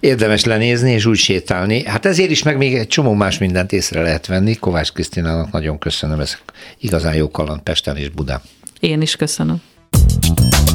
[0.00, 1.84] Érdemes lenézni és úgy sétálni.
[1.84, 4.54] Hát ezért is meg még egy csomó más mindent észre lehet venni.
[4.54, 6.38] Kovács Krisztinának nagyon köszönöm, ez
[6.80, 8.40] igazán jó kaland Pesten és Budán.
[8.80, 9.60] Én is köszönöm.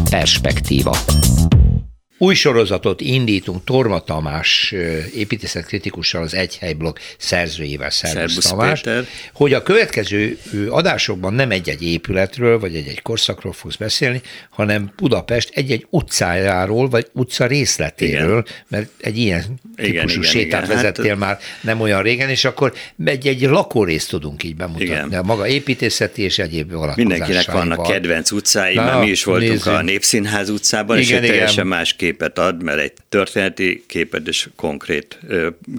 [0.09, 0.97] Perspektíva.
[2.23, 4.73] Új sorozatot indítunk Torma Tamás
[5.15, 9.05] építészetkritikussal, az Egyhelyblog szerzőjével, Szervusz Tamás, Péter.
[9.33, 10.37] hogy a következő
[10.69, 17.45] adásokban nem egy-egy épületről, vagy egy-egy korszakról fogsz beszélni, hanem Budapest egy-egy utcájáról, vagy utca
[17.45, 18.63] részletéről, igen.
[18.67, 19.43] mert egy ilyen
[19.75, 22.73] típusú igen, sétát igen, vezettél hát, már nem olyan régen, és akkor
[23.05, 24.85] egy-egy lakórészt tudunk így bemutatni.
[24.85, 25.13] Igen.
[25.13, 29.75] A maga építészeti és egyéb Mindenkinek vannak kedvenc utcái, Na, mi is voltunk nézzünk.
[29.75, 34.49] a Népszínház utcában, igen, és egy teljesen más képet ad, mert egy történeti képet és
[34.55, 35.19] konkrét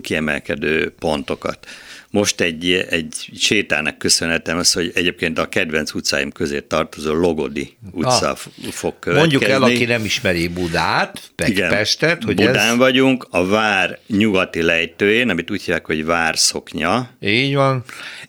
[0.00, 1.66] kiemelkedő pontokat.
[2.10, 8.30] Most egy, egy sétának köszönhetem az, hogy egyébként a kedvenc utcáim közé tartozó Logodi utca
[8.30, 8.36] ah,
[8.70, 9.18] fog következni.
[9.18, 12.76] Mondjuk el, aki nem ismeri Budát, Igen, Pestet, hogy Budán ez...
[12.76, 17.10] vagyunk, a vár nyugati lejtőjén, amit úgy hívják, hogy várszoknya.
[17.20, 17.84] Így van.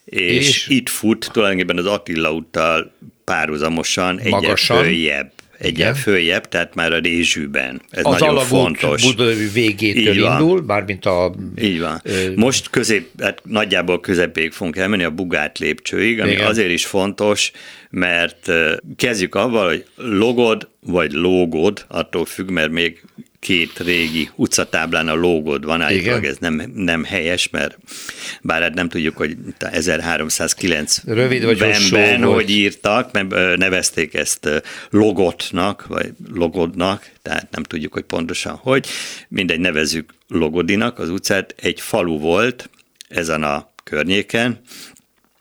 [0.06, 6.94] És, és itt fut tulajdonképpen az Attila úttal párhuzamosan egyre följebb egyen följebb, tehát már
[6.94, 7.82] a Rézsűben.
[7.90, 9.02] Ez az nagyon fontos.
[9.02, 11.36] Budai végétől indul, bármint a...
[11.62, 12.02] Így van.
[12.04, 12.32] Ö...
[12.36, 16.48] Most közép, hát nagyjából közepéig fogunk elmenni a Bugát lépcsőig, ami Igen.
[16.48, 17.52] azért is fontos,
[17.90, 18.52] mert
[18.96, 23.04] kezdjük avval, hogy logod vagy lógod, attól függ, mert még
[23.46, 27.78] két régi utcatáblán a lógod van, állítólag ez nem, nem helyes, mert
[28.42, 31.58] bár hát nem tudjuk, hogy 1309 Rövid vagy
[31.90, 38.88] ben, hogy írtak, mert nevezték ezt logotnak, vagy logodnak, tehát nem tudjuk, hogy pontosan hogy.
[39.28, 41.56] Mindegy, nevezük Logodinak az utcát.
[41.62, 42.70] Egy falu volt
[43.08, 44.62] ezen a környéken,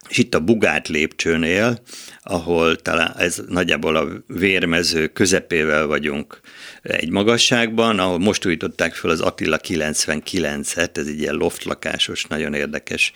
[0.08, 1.82] és itt a Bugát lépcsőnél,
[2.22, 6.40] ahol talán ez nagyjából a vérmező közepével vagyunk
[6.84, 13.12] egy magasságban, ahol most újították fel az Attila 99-et, ez egy ilyen loftlakásos, nagyon érdekes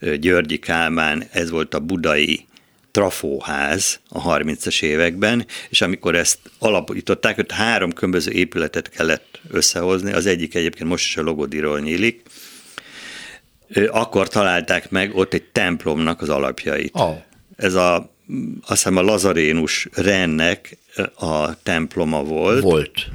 [0.00, 2.46] Györgyi Kálmán, ez volt a budai
[2.90, 10.26] trafóház a 30-as években, és amikor ezt alapították, hogy három különböző épületet kellett összehozni, az
[10.26, 12.22] egyik egyébként most is a Logodiról nyílik,
[13.90, 16.90] akkor találták meg ott egy templomnak az alapjait.
[16.94, 17.16] Oh.
[17.56, 18.16] Ez a
[18.60, 20.76] azt hiszem a Lazarénus Rennek
[21.14, 22.62] a temploma volt.
[22.62, 23.06] Volt.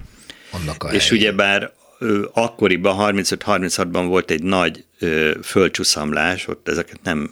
[0.52, 1.74] Annak a és ugyebár
[2.34, 4.86] akkoriban, 35-36-ban volt egy nagy
[5.44, 7.30] földcsúszamlás, ott ezeket nem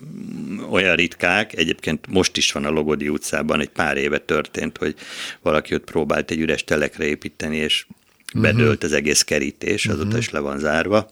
[0.70, 4.96] olyan ritkák, egyébként most is van a Logodi utcában, egy pár éve történt, hogy
[5.41, 7.86] valaki ott próbált egy üres telekre építeni, és
[8.34, 8.41] mhm.
[8.44, 10.20] bedőlt az egész kerítés, azóta uh-huh.
[10.20, 11.12] is le van zárva.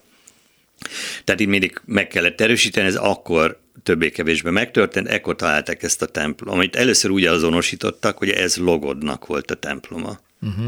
[1.23, 6.53] Tehát itt mindig meg kellett erősíteni, ez akkor többé-kevésbé megtörtént, ekkor találták ezt a templom,
[6.53, 10.19] amit először úgy azonosítottak, hogy ez Logodnak volt a temploma.
[10.41, 10.65] Uh-huh.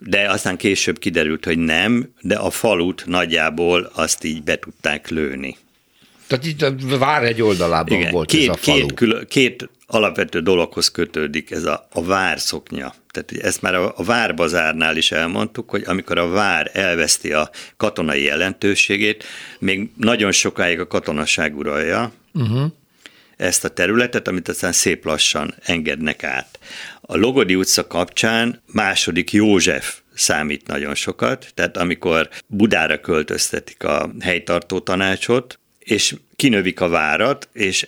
[0.00, 5.56] De aztán később kiderült, hogy nem, de a falut nagyjából azt így be tudták lőni.
[6.26, 8.78] Tehát itt a vár egy oldalában Igen, volt két, ez a falu.
[8.78, 12.94] Két, külön, két alapvető dologhoz kötődik ez a, a várszoknya.
[13.10, 18.22] Tehát ezt már a, a várbazárnál is elmondtuk, hogy amikor a vár elveszti a katonai
[18.22, 19.24] jelentőségét,
[19.58, 22.70] még nagyon sokáig a katonaság uralja, uh-huh.
[23.36, 26.58] ezt a területet, amit aztán szép lassan engednek át.
[27.00, 34.78] A Logodi utca kapcsán második József számít nagyon sokat, tehát amikor Budára költöztetik a helytartó
[34.78, 37.86] tanácsot, és kinövik a várat, és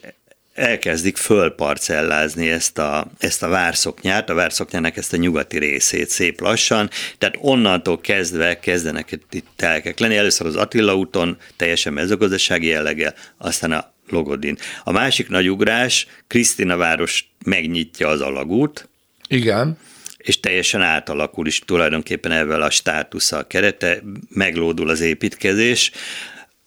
[0.54, 6.90] elkezdik fölparcellázni ezt a, ezt a várszoknyát, a várszoknyának ezt a nyugati részét szép lassan,
[7.18, 10.16] tehát onnantól kezdve kezdenek itt telkek lenni.
[10.16, 14.56] Először az Attila úton, teljesen mezőgazdasági jelleggel, aztán a Logodin.
[14.84, 18.88] A másik nagy ugrás, Krisztina város megnyitja az alagút.
[19.28, 19.78] Igen.
[20.16, 25.90] És teljesen átalakul is tulajdonképpen ezzel a státusszal kerete, meglódul az építkezés.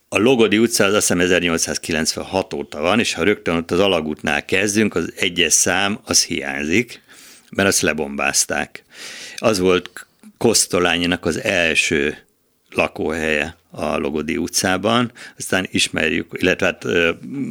[0.10, 4.45] A Logodi utca az azt hiszem 1896 óta van, és ha rögtön ott az alagútnál
[4.45, 7.02] kezdünk, az egyes szám az hiányzik,
[7.49, 8.84] mert azt lebombázták.
[9.38, 12.17] Az volt Kosztolányinak az első
[12.69, 16.86] lakóhelye a Logodi utcában, aztán ismerjük, illetve hát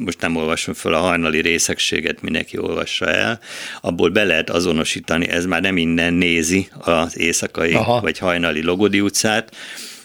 [0.04, 3.40] most nem olvasom fel a hajnali részegséget, mindenki olvassa el,
[3.80, 8.00] abból be lehet azonosítani, ez már nem innen nézi az éjszakai Aha.
[8.00, 9.56] vagy hajnali Logodi utcát,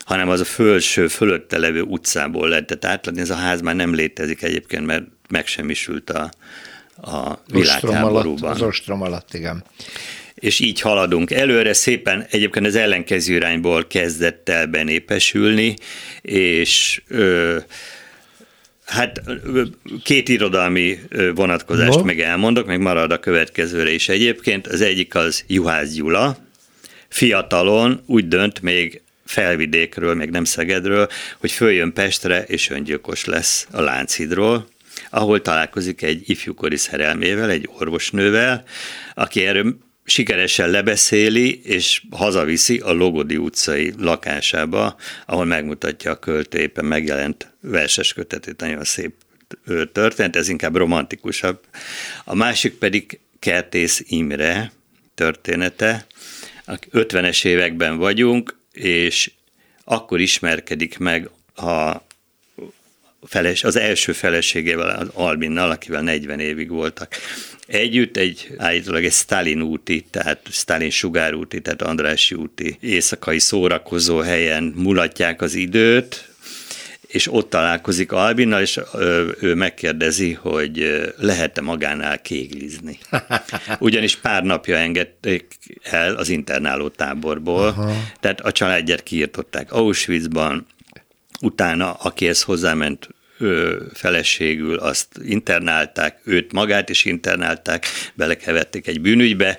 [0.05, 3.21] hanem az a fölső, fölötte levő utcából lehetett átlátni.
[3.21, 6.31] Ez a ház már nem létezik egyébként, mert megsemmisült a,
[7.01, 8.51] a világháborúban.
[8.51, 9.63] Az ostrom alatt, igen
[10.35, 11.73] és így haladunk előre.
[11.73, 15.75] Szépen egyébként az ellenkező irányból kezdett el benépesülni,
[16.21, 17.57] és ö,
[18.85, 19.21] Hát
[20.03, 20.99] két irodalmi
[21.35, 22.03] vonatkozást no.
[22.03, 24.67] meg elmondok, meg marad a következőre is egyébként.
[24.67, 26.37] Az egyik az Juhász Gyula,
[27.07, 33.81] fiatalon úgy dönt még felvidékről, még nem Szegedről, hogy följön Pestre, és öngyilkos lesz a
[33.81, 34.67] Lánchidról,
[35.09, 38.63] ahol találkozik egy ifjúkori szerelmével, egy orvosnővel,
[39.13, 46.85] aki erről sikeresen lebeszéli, és hazaviszi a Logodi utcai lakásába, ahol megmutatja a költő éppen
[46.85, 49.13] megjelent verses kötetét, nagyon szép
[49.91, 51.59] történet, ez inkább romantikusabb.
[52.23, 54.71] A másik pedig Kertész Imre
[55.15, 56.05] története.
[56.91, 59.31] 50-es években vagyunk, és
[59.83, 62.01] akkor ismerkedik meg a
[63.25, 67.15] feles, az első feleségével, az Albinnal, akivel 40 évig voltak.
[67.67, 74.63] Együtt egy állítólag egy Stalin úti, tehát Stalin sugárúti, tehát Andrási úti éjszakai szórakozó helyen
[74.63, 76.33] mulatják az időt,
[77.07, 78.79] és ott találkozik Albinnal, és
[79.41, 82.99] ő megkérdezi, hogy lehet-e magánál kéglizni.
[83.79, 87.93] Ugyanis pár napja engedték el az internáló táborból, Aha.
[88.19, 90.65] tehát a családját kiirtották Auschwitzban,
[91.41, 93.09] utána, akihez hozzáment
[93.93, 99.57] feleségül, azt internálták, őt magát is internálták, belekevették egy bűnügybe,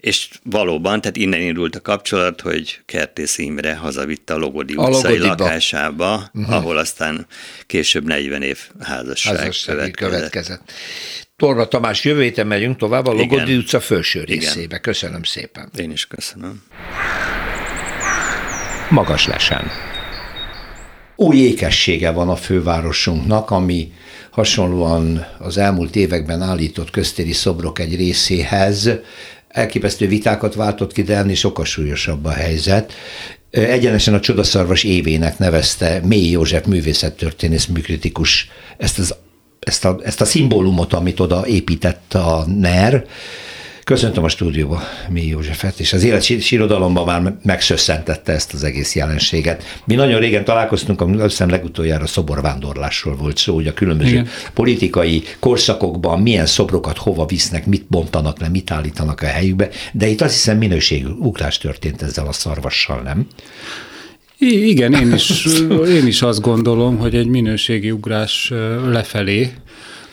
[0.00, 5.18] és valóban, tehát innen indult a kapcsolat, hogy Kertész Imre hazavitte a Logodi a utcai
[5.18, 5.26] Logodiba.
[5.26, 6.54] lakásába, uh-huh.
[6.54, 7.26] ahol aztán
[7.66, 10.12] később 40 év házasság, házasság következett.
[10.12, 10.72] következett.
[11.36, 13.58] Torra Tamás, jövő héten megyünk tovább a Logodi Igen.
[13.58, 14.64] utca felső részébe.
[14.64, 14.80] Igen.
[14.80, 15.70] Köszönöm szépen.
[15.76, 16.62] Én is köszönöm.
[18.90, 19.85] Magas lesen.
[21.16, 23.92] Új ékessége van a fővárosunknak, ami
[24.30, 28.90] hasonlóan az elmúlt években állított köztéri szobrok egy részéhez
[29.48, 32.92] elképesztő vitákat váltott ki, de ennél sokkal súlyosabb a helyzet.
[33.50, 38.48] Egyenesen a Csodaszarvas évének nevezte Mély József művészettörténész műkritikus
[38.78, 39.14] ezt, az,
[39.60, 43.04] ezt, a, ezt a szimbólumot, amit oda épített a NER,
[43.86, 49.80] Köszöntöm a stúdióba mi Józsefet, és az élet sírodalomban már megszösszentette ezt az egész jelenséget.
[49.84, 54.28] Mi nagyon régen találkoztunk, azt hiszem legutoljára szoborvándorlásról volt szó, hogy a különböző Igen.
[54.54, 60.20] politikai korszakokban milyen szobrokat hova visznek, mit bontanak le, mit állítanak a helyükbe, de itt
[60.20, 63.26] azt hiszem minőségű ugrás történt ezzel a szarvassal, nem?
[64.38, 65.46] I- igen, én is,
[65.98, 68.52] én is azt gondolom, hogy egy minőségi ugrás
[68.86, 69.52] lefelé,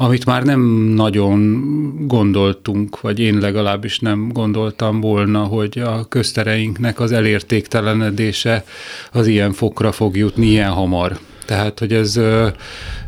[0.04, 0.62] amit már nem
[0.96, 8.66] nagyon gondoltunk, vagy én legalábbis nem gondoltam volna, hogy a köztereinknek az elértéktelenedése
[9.12, 11.18] az ilyen fokra fog jutni ilyen hamar.
[11.46, 12.20] Tehát, hogy ez,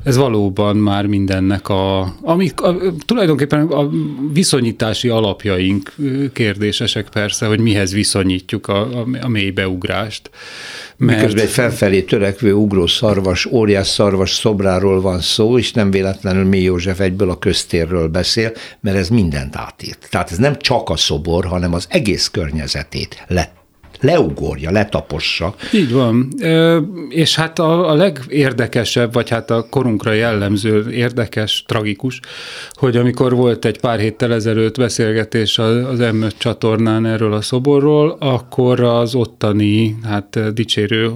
[0.03, 3.89] ez valóban már mindennek a, ami, a, tulajdonképpen a
[4.33, 5.93] viszonyítási alapjaink
[6.33, 10.29] kérdésesek persze, hogy mihez viszonyítjuk a, a, a mélybeugrást.
[10.97, 11.19] Mert...
[11.19, 16.59] Miközben egy felfelé törekvő ugró szarvas, óriás szarvas szobráról van szó, és nem véletlenül mi
[16.59, 20.07] József egyből a köztérről beszél, mert ez mindent átírt.
[20.09, 23.63] Tehát ez nem csak a szobor, hanem az egész környezetét lett
[24.01, 25.55] leugorja, letapossa.
[25.73, 26.29] Így van.
[27.09, 32.19] És hát a, a legérdekesebb, vagy hát a korunkra jellemző érdekes, tragikus,
[32.73, 38.79] hogy amikor volt egy pár héttel ezelőtt beszélgetés az m csatornán erről a szoborról, akkor
[38.79, 41.11] az ottani, hát dicsérő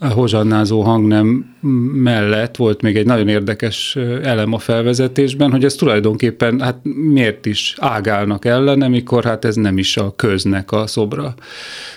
[0.00, 1.54] hozsannázó hangnem
[1.92, 6.78] mellett volt még egy nagyon érdekes elem a felvezetésben, hogy ez tulajdonképpen hát
[7.12, 11.34] miért is ágálnak ellene, mikor hát ez nem is a köznek a szobra.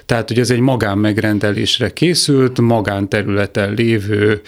[0.05, 4.41] Tehát, hogy ez egy magánmegrendelésre készült, magánterületen lévő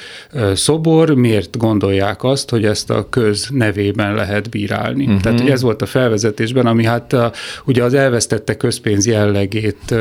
[0.53, 5.05] szobor, miért gondolják azt, hogy ezt a köz nevében lehet bírálni.
[5.05, 5.21] Uh-huh.
[5.21, 7.31] Tehát, hogy ez volt a felvezetésben, ami hát a,
[7.65, 9.95] ugye az elvesztette közpénz jellegét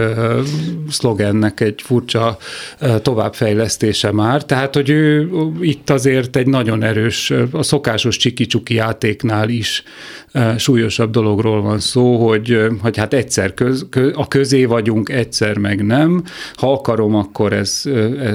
[0.89, 5.29] szlogennek egy furcsa uh, továbbfejlesztése már, tehát, hogy ő
[5.61, 9.83] itt azért egy nagyon erős, a szokásos csiki-csuki játéknál is
[10.57, 16.23] súlyosabb dologról van szó, hogy, hogy hát egyszer köz, a közé vagyunk, egyszer meg nem.
[16.55, 17.83] Ha akarom, akkor ez,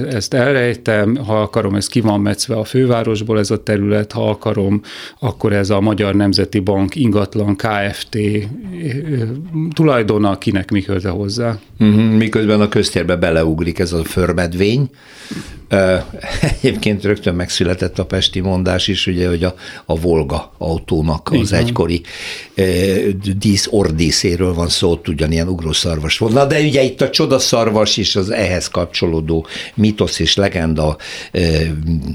[0.09, 4.81] ezt elrejtem, ha akarom, ez ki van metszve a fővárosból ez a terület, ha akarom,
[5.19, 8.17] akkor ez a Magyar Nemzeti Bank ingatlan KFT
[9.73, 11.59] tulajdona, kinek mi köze hozzá.
[11.79, 13.15] Uh-huh, miközben a köztérbe
[13.65, 14.89] beleugrik ez a förmedvény,
[16.62, 21.65] Egyébként rögtön megszületett a pesti mondás is, ugye, hogy a, a Volga autónak az Igen.
[21.65, 22.01] egykori
[23.38, 26.34] dísz ordíszéről van szó, ott ugyanilyen ugrószarvas volt.
[26.34, 30.97] Na, de ugye itt a csodaszarvas és az ehhez kapcsolódó mitosz és legenda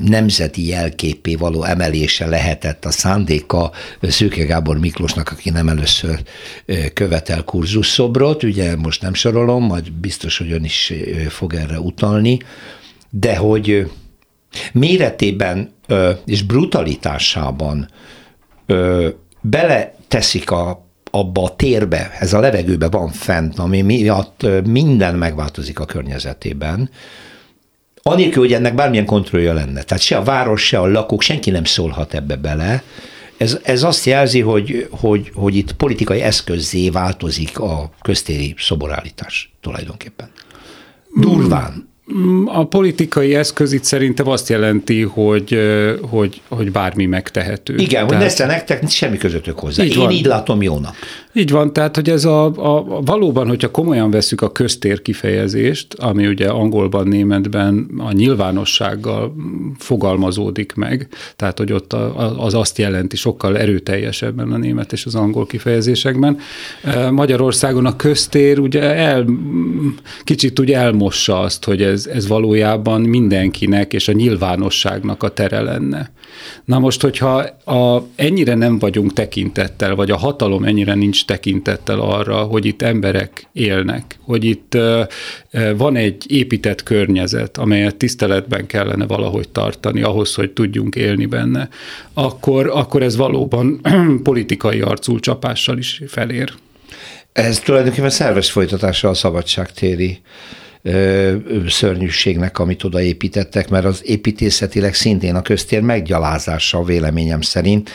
[0.04, 3.70] nemzeti jelképé való emelése lehetett a szándéka
[4.02, 6.22] Szőke Gábor Miklósnak, aki nem először
[6.94, 10.92] követel kurzusszobrot, ugye most nem sorolom, majd biztos, hogy ön is
[11.28, 12.38] fog erre utalni,
[13.10, 13.90] de hogy
[14.72, 15.70] méretében
[16.24, 17.88] és brutalitásában
[19.40, 25.80] bele teszik a, abba a térbe, ez a levegőbe van fent, ami miatt minden megváltozik
[25.80, 26.90] a környezetében,
[28.02, 29.82] anélkül, hogy ennek bármilyen kontrollja lenne.
[29.82, 32.82] Tehát se a város, se a lakók, senki nem szólhat ebbe bele,
[33.40, 40.30] Ez, ez azt jelzi, hogy, hogy, hogy itt politikai eszközzé változik a köztéri szoborállítás tulajdonképpen.
[41.16, 41.89] Durván.
[42.46, 45.58] A politikai eszköz itt szerintem azt jelenti, hogy,
[46.00, 47.74] hogy, hogy bármi megtehető.
[47.74, 48.10] Igen, Tehát...
[48.10, 49.82] hogy nesze nektek semmi közöttök hozzá.
[49.84, 50.10] Így Én van.
[50.10, 50.94] így látom jónak.
[51.32, 56.26] Így van, tehát hogy ez a, a valóban, hogyha komolyan veszük a köztér kifejezést, ami
[56.26, 59.34] ugye angolban, németben a nyilvánossággal
[59.78, 61.92] fogalmazódik meg, tehát hogy ott
[62.36, 66.38] az azt jelenti sokkal erőteljesebben a német és az angol kifejezésekben.
[67.10, 69.26] Magyarországon a köztér ugye el,
[70.24, 76.10] kicsit úgy elmossa azt, hogy ez, ez valójában mindenkinek és a nyilvánosságnak a tere lenne.
[76.64, 82.42] Na most, hogyha a, ennyire nem vagyunk tekintettel, vagy a hatalom ennyire nincs tekintettel arra,
[82.42, 85.06] hogy itt emberek élnek, hogy itt uh,
[85.76, 91.68] van egy épített környezet, amelyet tiszteletben kellene valahogy tartani, ahhoz, hogy tudjunk élni benne,
[92.14, 93.80] akkor, akkor ez valóban
[94.22, 96.52] politikai arculcsapással is felér.
[97.32, 100.20] Ez tulajdonképpen szerves folytatása a szabadságtéri
[101.68, 107.90] szörnyűségnek, amit odaépítettek, mert az építészetileg szintén a köztér meggyalázása a véleményem szerint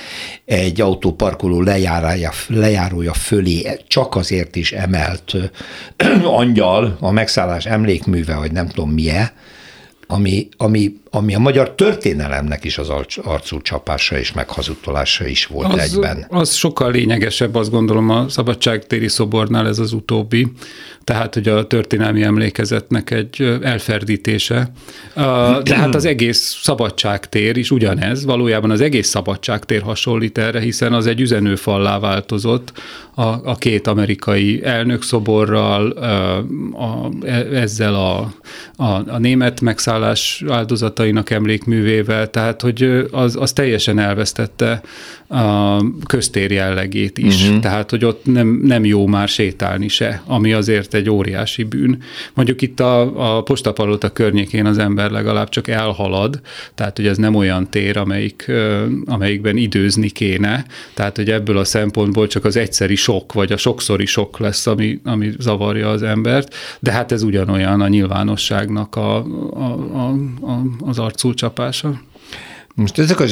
[0.45, 5.36] egy autóparkoló lejárája, lejárója fölé csak azért is emelt
[6.23, 9.31] angyal, a megszállás emlékműve, vagy nem tudom milyen,
[10.08, 12.89] ami, ami, ami a magyar történelemnek is az
[13.24, 16.26] arcú csapása és meghazudtolása is volt az, egyben.
[16.30, 20.47] Az sokkal lényegesebb, azt gondolom a szabadságtéri szobornál ez az utóbbi,
[21.03, 24.72] tehát hogy a történelmi emlékezetnek egy elferdítése.
[25.64, 31.08] De hát az egész szabadságtér is ugyanez, valójában az egész szabadságtér hasonlít erre, hiszen az
[31.08, 32.72] egy üzenőfallá változott
[33.16, 36.38] a, a két amerikai elnökszoborral, a,
[36.84, 37.12] a,
[37.53, 38.34] ezzel a,
[38.76, 39.62] a, a német
[40.00, 44.82] megszállás áldozatainak emlékművével, tehát hogy az, az teljesen elvesztette
[45.28, 47.43] a köztér jellegét is.
[47.43, 47.60] Uh-huh.
[47.60, 52.02] Tehát, hogy ott nem, nem jó már sétálni se, ami azért egy óriási bűn.
[52.34, 56.41] Mondjuk itt a, a postapalota környékén az ember legalább csak elhalad,
[56.76, 58.52] tehát, hogy ez nem olyan tér, amelyik,
[59.06, 64.06] amelyikben időzni kéne, tehát, hogy ebből a szempontból csak az egyszeri sok, vagy a sokszori
[64.06, 69.16] sok lesz, ami, ami zavarja az embert, de hát ez ugyanolyan a nyilvánosságnak a,
[69.54, 70.09] a, a,
[70.51, 72.01] a, az arculcsapása.
[72.75, 73.25] Most ezek a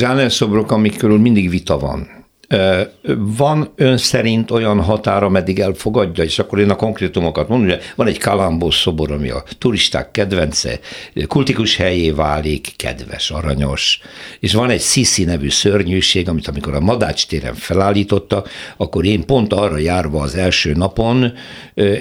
[0.71, 2.07] amik körül mindig vita van,
[3.17, 8.07] van ön szerint olyan határ, ameddig elfogadja, és akkor én a konkrétumokat mondom, hogy van
[8.07, 10.79] egy Kalambos szobor, ami a turisták kedvence,
[11.27, 13.99] kultikus helyé válik, kedves, aranyos,
[14.39, 18.43] és van egy Sisi nevű szörnyűség, amit amikor a Madács téren felállította,
[18.77, 21.33] akkor én pont arra járva az első napon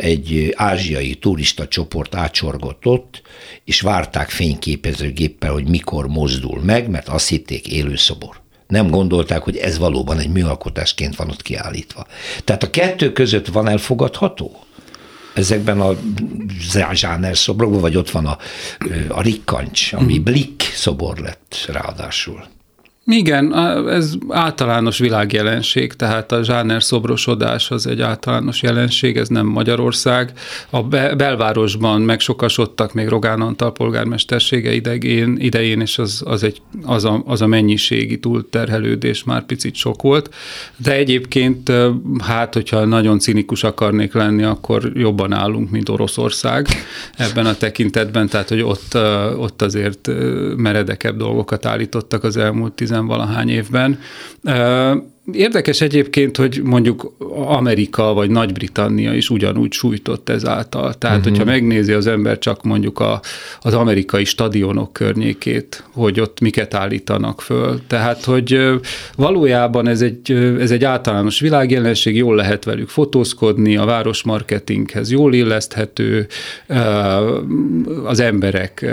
[0.00, 3.22] egy ázsiai turista csoport ácsorgott ott,
[3.64, 8.41] és várták fényképezőgéppel, hogy mikor mozdul meg, mert azt hitték élő szobor
[8.72, 12.06] nem gondolták, hogy ez valóban egy műalkotásként van ott kiállítva.
[12.44, 14.64] Tehát a kettő között van elfogadható?
[15.34, 15.96] Ezekben a
[16.92, 18.38] zsáner szobrokban, vagy ott van a,
[19.08, 20.22] a rikkancs, ami mhm.
[20.22, 22.44] Blick szobor lett ráadásul.
[23.06, 23.54] Igen,
[23.88, 30.32] ez általános világjelenség, tehát a zsáner szobrosodás az egy általános jelenség, ez nem Magyarország.
[30.70, 30.82] A
[31.16, 37.42] belvárosban megsokasodtak még Rogán Antal polgármestersége idején, idején és az, az, egy, az, a, az
[37.42, 40.34] a mennyiségi túlterhelődés már picit sok volt.
[40.76, 41.72] De egyébként,
[42.18, 46.66] hát, hogyha nagyon cinikus akarnék lenni, akkor jobban állunk, mint Oroszország
[47.16, 48.96] ebben a tekintetben, tehát, hogy ott,
[49.36, 50.10] ott azért
[50.56, 53.98] meredekebb dolgokat állítottak az elmúlt tizenvalahány évben.
[55.32, 57.14] Érdekes egyébként, hogy mondjuk
[57.46, 60.94] Amerika vagy Nagy-Britannia is ugyanúgy sújtott ezáltal.
[60.94, 61.30] Tehát, uh-huh.
[61.30, 63.20] hogyha megnézi az ember csak mondjuk a,
[63.60, 67.80] az amerikai stadionok környékét, hogy ott miket állítanak föl.
[67.86, 68.70] Tehát, hogy
[69.16, 76.26] valójában ez egy, ez egy általános világjelenség, jól lehet velük fotózkodni, a városmarketinghez jól illeszthető,
[78.04, 78.86] az emberek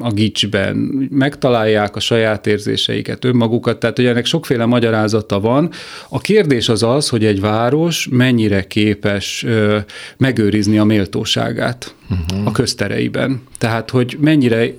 [0.00, 0.76] a gicsben
[1.10, 5.68] megtalálják a saját érzéseiket, önmagukat, tehát, hogy ennek sokféle magyarázata van,
[6.08, 9.46] a kérdés az az, hogy egy város mennyire képes
[10.16, 12.46] megőrizni a méltóságát uh-huh.
[12.46, 13.40] a köztereiben.
[13.58, 14.74] Tehát, hogy mennyire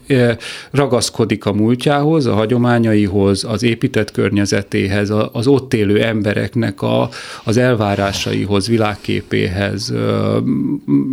[0.71, 7.09] ragaszkodik a múltjához, a hagyományaihoz, az épített környezetéhez, az ott élő embereknek a,
[7.43, 9.93] az elvárásaihoz, világképéhez,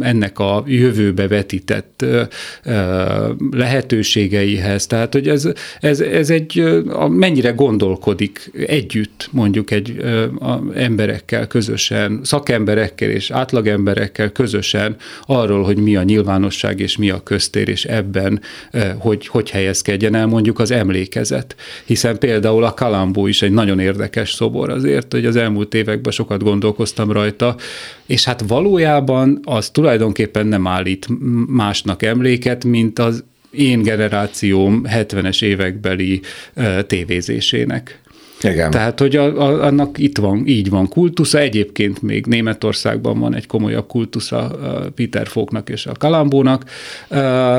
[0.01, 2.05] ennek a jövőbe vetített
[3.51, 4.87] lehetőségeihez.
[4.87, 5.49] Tehát, hogy ez,
[5.81, 9.97] ez, ez egy, mennyire gondolkodik együtt mondjuk egy
[10.75, 14.97] emberekkel közösen, szakemberekkel és átlagemberekkel közösen
[15.27, 18.41] arról, hogy mi a nyilvánosság és mi a köztér, és ebben
[18.99, 21.57] hogy, hogy helyezkedjen el mondjuk az emlékezet.
[21.85, 26.43] Hiszen például a Kalambó is egy nagyon érdekes szobor azért, hogy az elmúlt években sokat
[26.43, 27.57] gondolkoztam rajta,
[28.07, 31.07] és hát valójában az tulajdonképpen nem állít
[31.47, 36.21] másnak emléket, mint az én generációm 70-es évekbeli
[36.87, 38.01] tévézésének.
[38.43, 38.71] Igen.
[38.71, 43.47] Tehát, hogy a, a, annak itt van, így van kultusza, egyébként még Németországban van egy
[43.47, 44.59] komolyabb kultusza
[44.95, 46.65] Peter Foknak és a Kalambónak,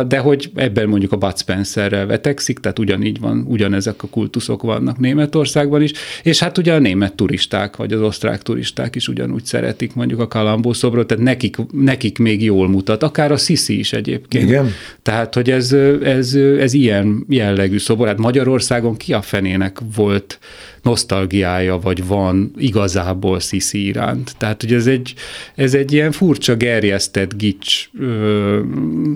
[0.08, 5.00] de hogy ebben mondjuk a Bud Spencerrel vetekszik, tehát ugyanígy van, ugyanezek a kultuszok vannak
[5.00, 5.92] Németországban is,
[6.24, 10.28] és hát ugye a német turisták, vagy az osztrák turisták is ugyanúgy szeretik mondjuk a
[10.28, 14.50] Kalambó szobrot, tehát nekik, nekik még jól mutat, akár a Sisi is egyébként.
[14.50, 14.72] Igen.
[15.02, 15.72] Tehát, hogy ez,
[16.04, 20.40] ez, ez ilyen jellegű szobor, hát Magyarországon ki a fenének volt
[20.82, 24.36] nosztalgiája, vagy van igazából Sisi iránt.
[24.38, 25.14] Tehát, hogy ez egy,
[25.56, 27.90] ez egy ilyen furcsa gerjesztett gics,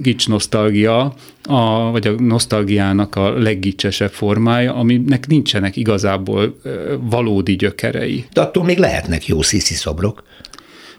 [0.01, 6.59] gics nosztalgia, a, vagy a nosztalgiának a leggicsesebb formája, aminek nincsenek igazából
[7.01, 8.25] valódi gyökerei.
[8.33, 10.23] De attól még lehetnek jó sziszi szobrok.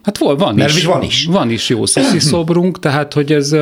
[0.04, 0.84] Hát van, van Mert is.
[0.84, 1.24] Van is.
[1.24, 3.56] Van is jó sziszi szobrunk, tehát hogy ez,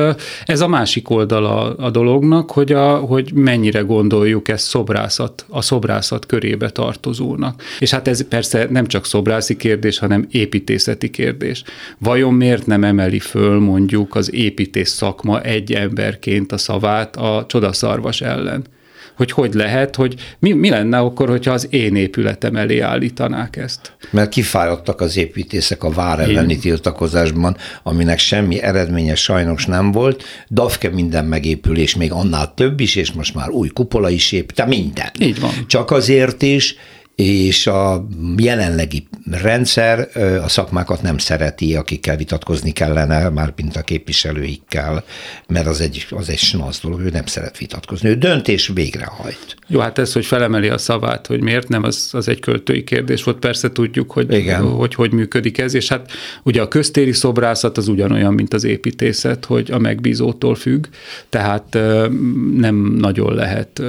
[0.45, 6.25] ez a másik oldala a dolognak, hogy, a, hogy mennyire gondoljuk ezt szobrászat, a szobrászat
[6.25, 7.63] körébe tartozónak.
[7.79, 11.63] És hát ez persze nem csak szobrászi kérdés, hanem építészeti kérdés.
[11.97, 18.21] Vajon miért nem emeli föl mondjuk az építész szakma egy emberként a szavát a csodaszarvas
[18.21, 18.63] ellen?
[19.15, 23.95] Hogy hogy lehet, hogy mi, mi lenne akkor, hogyha az én épületem elé állítanák ezt.
[24.09, 30.23] Mert kifáradtak az építészek a vár elleni tiltakozásban, aminek semmi eredménye sajnos nem volt.
[30.49, 35.09] Dafke minden megépülés, még annál több is, és most már új kupola is épít, minden.
[35.19, 35.51] Így van.
[35.67, 36.75] Csak azért is,
[37.15, 38.07] és a
[38.37, 40.09] jelenlegi rendszer
[40.43, 45.03] a szakmákat nem szereti, akikkel vitatkozni kellene, már mint a képviselőikkel,
[45.47, 49.55] mert az egy, az egy snasz dolog, ő nem szeret vitatkozni, ő döntés végrehajt.
[49.67, 53.23] Jó, hát ez, hogy felemeli a szavát, hogy miért nem, az, az egy költői kérdés
[53.23, 54.61] volt, persze tudjuk, hogy, Igen.
[54.61, 56.11] hogy hogy működik ez, és hát
[56.43, 60.85] ugye a köztéri szobrászat az ugyanolyan, mint az építészet, hogy a megbízótól függ,
[61.29, 61.77] tehát
[62.57, 63.81] nem nagyon lehet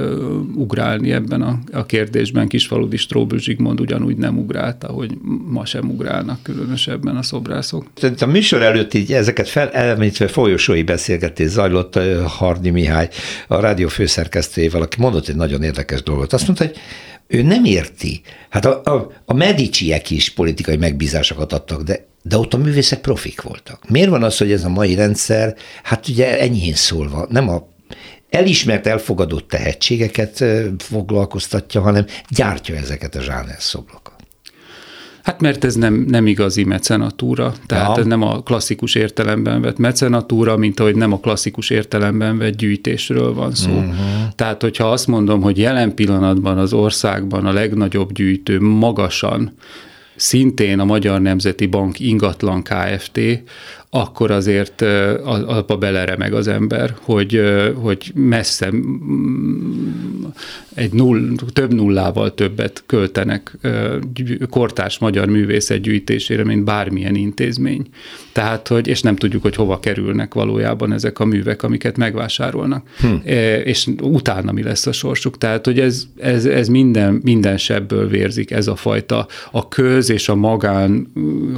[0.54, 6.42] ugrálni ebben a, a kérdésben, Kisfaludi Stróbül Zsigmond ugyanúgy nem ugrált, ahogy ma sem ugrálnak
[6.42, 7.86] különösebben a szobrászok.
[7.94, 13.08] Tehát a műsor előtt így ezeket felemlítve folyosói beszélgetés zajlott Hardi Mihály,
[13.48, 16.32] a rádió főszerkesztőjével, aki mondott egy nagyon érdekes dolgot.
[16.32, 16.76] Azt mondta, hogy
[17.26, 18.20] ő nem érti.
[18.50, 23.42] Hát a, a, a Mediciek is politikai megbízásokat adtak, de de ott a művészek profik
[23.42, 23.88] voltak.
[23.88, 27.68] Miért van az, hogy ez a mai rendszer, hát ugye enyhén szólva, nem a
[28.30, 30.44] elismert, elfogadott tehetségeket
[30.78, 34.13] foglalkoztatja, hanem gyártja ezeket a zsánerszobrokat.
[35.24, 38.00] Hát mert ez nem, nem igazi mecenatúra, tehát ja.
[38.02, 43.34] ez nem a klasszikus értelemben vett mecenatúra, mint ahogy nem a klasszikus értelemben vett gyűjtésről
[43.34, 43.70] van szó.
[43.70, 43.94] Uh-huh.
[44.36, 49.52] Tehát, hogyha azt mondom, hogy jelen pillanatban az országban a legnagyobb gyűjtő magasan
[50.16, 53.20] szintén a Magyar Nemzeti Bank ingatlan Kft.,
[53.96, 54.82] akkor azért
[55.46, 57.40] abba beleremeg az ember, hogy,
[57.74, 58.70] hogy messze
[60.74, 63.56] egy null, több nullával többet költenek
[64.50, 67.86] kortárs magyar művészet gyűjtésére, mint bármilyen intézmény.
[68.32, 72.86] Tehát, hogy, és nem tudjuk, hogy hova kerülnek valójában ezek a művek, amiket megvásárolnak.
[73.00, 73.28] Hm.
[73.64, 75.38] És utána mi lesz a sorsuk.
[75.38, 80.28] Tehát, hogy ez, ez, ez minden, minden sebből vérzik, ez a fajta a köz és
[80.28, 81.12] a magán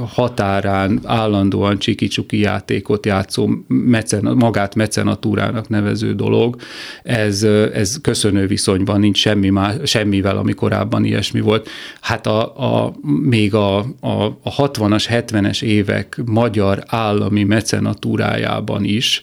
[0.07, 6.55] határán állandóan csikicsuk csuki játékot játszó, mecen, magát mecenatúrának nevező dolog,
[7.03, 11.69] ez, ez köszönő viszonyban nincs semmi más, semmivel, ami korábban ilyesmi volt.
[12.01, 19.21] Hát a, a, még a, a, a 60-as, 70-es évek magyar állami mecenatúrájában is,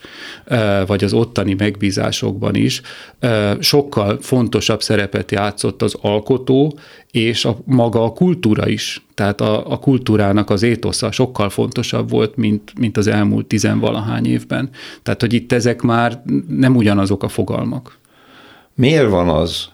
[0.87, 2.81] vagy az ottani megbízásokban is
[3.61, 6.79] sokkal fontosabb szerepet játszott az alkotó,
[7.15, 12.37] és a, maga a kultúra is, tehát a, a kultúrának az étosza sokkal fontosabb volt,
[12.37, 14.71] mint, mint az elmúlt tizenvalahány évben.
[15.03, 17.99] Tehát, hogy itt ezek már nem ugyanazok a fogalmak.
[18.75, 19.69] Miért van az,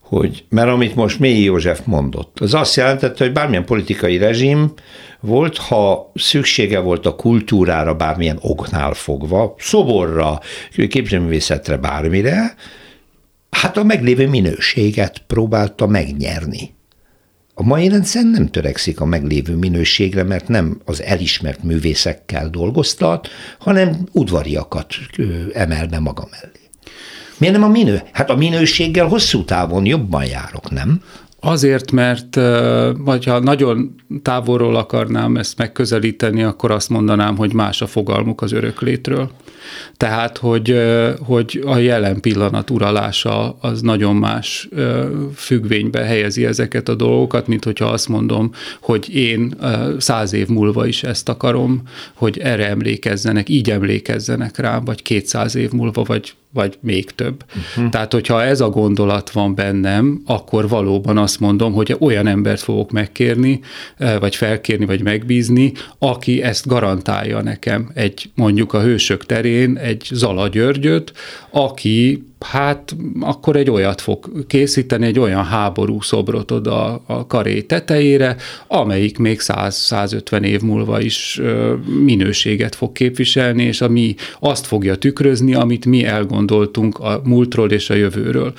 [0.00, 4.72] hogy, mert amit most Mélyi József mondott, az azt jelentette, hogy bármilyen politikai rezsim
[5.20, 10.40] volt, ha szüksége volt a kultúrára bármilyen oknál fogva, szoborra,
[10.88, 12.54] képzőművészetre, bármire,
[13.60, 16.74] hát a meglévő minőséget próbálta megnyerni.
[17.54, 24.06] A mai rendszer nem törekszik a meglévő minőségre, mert nem az elismert művészekkel dolgoztat, hanem
[24.12, 24.94] udvariakat
[25.52, 26.60] emel be maga mellé.
[27.38, 28.02] Miért nem a minő?
[28.12, 31.02] Hát a minőséggel hosszú távon jobban járok, nem?
[31.40, 32.38] Azért, mert
[32.96, 38.52] vagy ha nagyon távolról akarnám ezt megközelíteni, akkor azt mondanám, hogy más a fogalmuk az
[38.52, 39.30] öröklétről.
[39.96, 40.80] Tehát, hogy,
[41.26, 44.68] hogy a jelen pillanat uralása az nagyon más
[45.34, 49.54] függvénybe helyezi ezeket a dolgokat, mint hogyha azt mondom, hogy én
[49.98, 51.82] száz év múlva is ezt akarom,
[52.14, 57.44] hogy erre emlékezzenek, így emlékezzenek rá, vagy kétszáz év múlva, vagy vagy még több.
[57.48, 57.90] Uh-huh.
[57.90, 62.90] Tehát, hogyha ez a gondolat van bennem, akkor valóban azt mondom, hogy olyan embert fogok
[62.90, 63.60] megkérni,
[64.20, 67.90] vagy felkérni, vagy megbízni, aki ezt garantálja nekem.
[67.94, 71.12] Egy mondjuk a hősök terén egy Zala Györgyöt,
[71.50, 78.36] aki hát akkor egy olyat fog készíteni, egy olyan háború szobrot oda a karé tetejére,
[78.66, 81.40] amelyik még 100-150 év múlva is
[82.04, 87.94] minőséget fog képviselni, és ami azt fogja tükrözni, amit mi elgondoltunk a múltról és a
[87.94, 88.52] jövőről.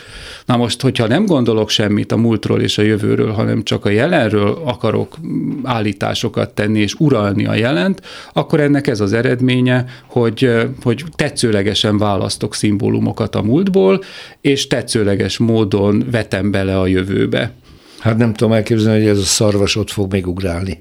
[0.45, 4.61] Na most, hogyha nem gondolok semmit a múltról és a jövőről, hanem csak a jelenről
[4.65, 5.17] akarok
[5.63, 8.01] állításokat tenni és uralni a jelent,
[8.33, 10.51] akkor ennek ez az eredménye, hogy,
[10.83, 14.03] hogy tetszőlegesen választok szimbólumokat a múlt múltból,
[14.41, 17.51] és tetszőleges módon vetem bele a jövőbe.
[17.99, 20.79] Hát nem tudom elképzelni, hogy ez a szarvas ott fog még ugrálni.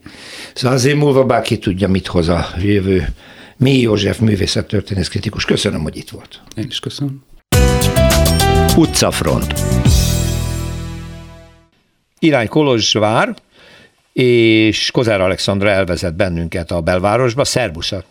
[0.55, 3.09] Száz év múlva bárki tudja, mit hoz a jövő.
[3.57, 5.45] Mi József, művészettörténész kritikus.
[5.45, 6.41] Köszönöm, hogy itt volt.
[6.57, 7.23] Én is köszönöm.
[8.77, 9.55] Utcafront.
[12.19, 13.35] Irány Kolozsvár,
[14.13, 17.45] és Kozár Alexandra elvezet bennünket a belvárosba.
[17.45, 18.05] Szervuszat!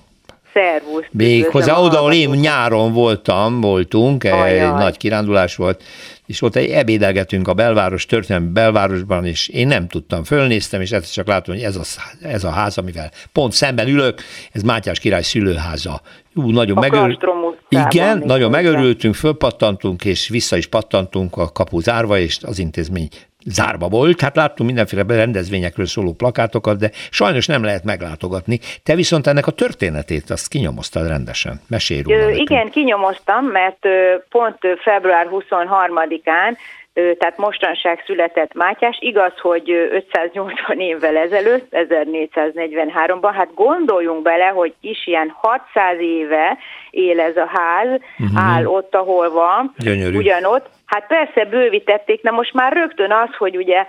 [0.53, 1.05] Szervusz.
[1.11, 4.59] Még hozzá oda, ahol én nyáron voltam, voltunk, Ajaj.
[4.59, 5.83] egy nagy kirándulás volt,
[6.25, 11.13] és ott egy ebédelgetünk a belváros, történelmi belvárosban, és én nem tudtam, fölnéztem, és ezt
[11.13, 11.83] csak látom, hogy ez a,
[12.21, 14.21] ez a ház, amivel pont szemben ülök,
[14.51, 16.01] ez Mátyás király szülőháza.
[16.35, 17.57] Ú, nagyon megörültünk.
[17.69, 23.09] Igen, nagyon megörültünk, fölpattantunk, és vissza is pattantunk a kapu zárva, és az intézmény
[23.51, 28.59] zárva volt, hát láttunk mindenféle rendezvényekről szóló plakátokat, de sajnos nem lehet meglátogatni.
[28.83, 31.61] Te viszont ennek a történetét azt kinyomoztad rendesen.
[31.67, 32.17] Mesélj róla.
[32.17, 33.87] Ö, igen, kinyomoztam, mert
[34.29, 36.57] pont február 23-án
[37.17, 38.97] tehát mostanság született Mátyás.
[38.99, 46.57] Igaz, hogy 580 évvel ezelőtt, 1443-ban, hát gondoljunk bele, hogy is ilyen 600 éve
[46.89, 47.87] él ez a ház,
[48.19, 48.43] uh-huh.
[48.43, 50.17] áll ott, ahol van, Gyönyörű.
[50.17, 53.85] ugyanott, Hát persze bővítették, na most már rögtön az, hogy ugye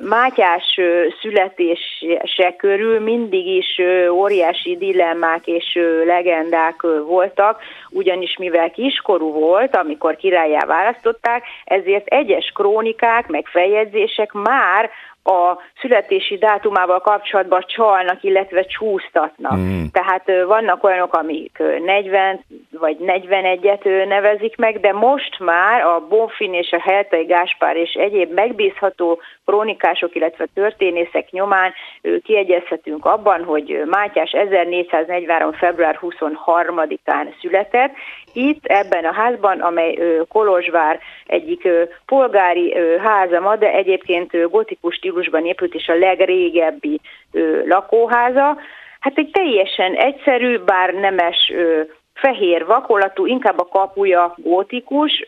[0.00, 0.80] Mátyás
[1.20, 3.80] születése körül mindig is
[4.10, 13.26] óriási dilemmák és legendák voltak, ugyanis mivel kiskorú volt, amikor királyá választották, ezért egyes krónikák,
[13.26, 14.90] meg feljegyzések már
[15.24, 19.56] a születési dátumával kapcsolatban csalnak, illetve csúsztatnak.
[19.56, 19.84] Mm.
[19.92, 26.72] Tehát vannak olyanok, amik 40 vagy 41-et nevezik meg, de most már a Bonfin és
[26.72, 31.72] a Heltai Gáspár és egyéb megbízható krónikások, illetve történészek nyomán
[32.22, 35.52] kiegyezhetünk abban, hogy Mátyás 1443.
[35.52, 37.92] február 23-án született.
[38.34, 41.68] Itt ebben a házban, amely Kolozsvár egyik
[42.06, 47.00] polgári háza ma, de egyébként gotikus stílusban épült, és a legrégebbi
[47.64, 48.56] lakóháza.
[49.00, 51.52] Hát egy teljesen egyszerű, bár nemes
[52.14, 55.24] fehér vakolatú, inkább a kapuja gótikus,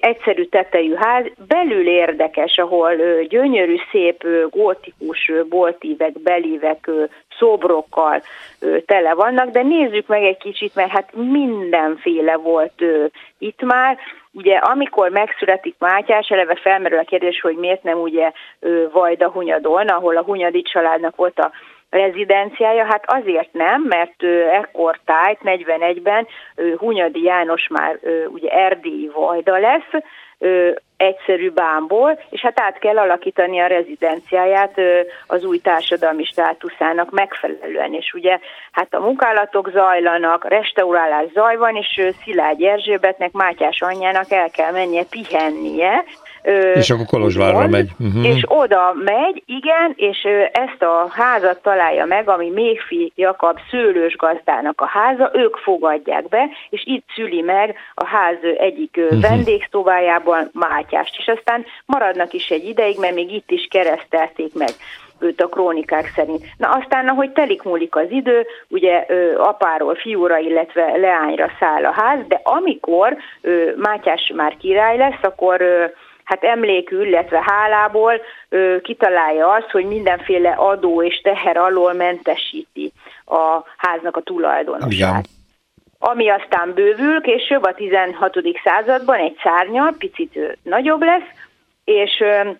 [0.00, 2.94] egyszerű tetejű ház, belül érdekes, ahol
[3.28, 6.90] gyönyörű, szép, gótikus boltívek, belívek,
[7.38, 8.22] szobrokkal
[8.86, 12.82] tele vannak, de nézzük meg egy kicsit, mert hát mindenféle volt
[13.38, 13.98] itt már.
[14.32, 18.32] Ugye amikor megszületik Mátyás, eleve felmerül a kérdés, hogy miért nem ugye
[18.92, 21.50] Vajda Hunyadon, ahol a Hunyadi családnak volt a
[21.90, 24.22] rezidenciája, hát azért nem, mert
[24.52, 26.26] ekkor tájt, 41-ben
[26.76, 30.02] Hunyadi János már ugye erdélyi vajda lesz,
[30.96, 34.80] egyszerű bámból, és hát át kell alakítani a rezidenciáját
[35.26, 37.94] az új társadalmi státuszának megfelelően.
[37.94, 38.38] És ugye
[38.72, 45.04] hát a munkálatok zajlanak, restaurálás zaj van, és Szilágy Erzsébetnek, Mátyás anyjának el kell mennie
[45.10, 46.04] pihennie,
[46.74, 47.90] és akkor Kolozsvárra megy.
[47.98, 48.26] Uh-huh.
[48.26, 54.80] És oda megy, igen, és ezt a házat találja meg, ami Méhfi Jakab szőlős gazdának
[54.80, 59.20] a háza, ők fogadják be, és itt szüli meg a ház egyik uh-huh.
[59.20, 64.70] vendégszobájában Mátyást, és aztán maradnak is egy ideig, mert még itt is keresztelték meg
[65.20, 66.44] őt a krónikák szerint.
[66.56, 71.92] Na aztán, ahogy telik múlik az idő, ugye ö, apáról fiúra, illetve leányra száll a
[71.92, 75.84] ház, de amikor ö, Mátyás már király lesz, akkor ö,
[76.30, 82.92] hát emlékül, illetve hálából ö, kitalálja azt, hogy mindenféle adó és teher alól mentesíti
[83.26, 85.28] a háznak a tulajdonosát.
[85.98, 88.38] Ami aztán bővül, később a 16.
[88.64, 91.28] században egy szárnyal, picit ö, nagyobb lesz,
[91.84, 92.50] és ö,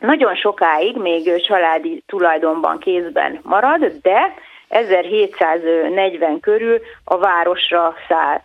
[0.00, 4.34] nagyon sokáig még családi tulajdonban kézben marad, de
[4.68, 8.40] 1740 körül a városra száll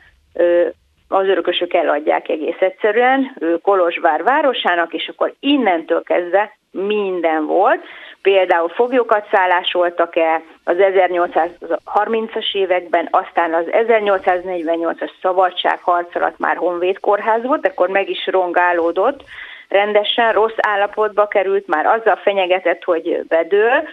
[1.08, 7.84] az örökösök eladják egész egyszerűen Kolozsvár városának, és akkor innentől kezdve minden volt.
[8.22, 17.44] Például foglyokat szállásoltak el az 1830-as években, aztán az 1848-as szabadságharc alatt már Honvéd kórház
[17.44, 19.24] volt, akkor meg is rongálódott,
[19.70, 23.88] rendesen rossz állapotba került, már azzal fenyegetett, hogy bedől,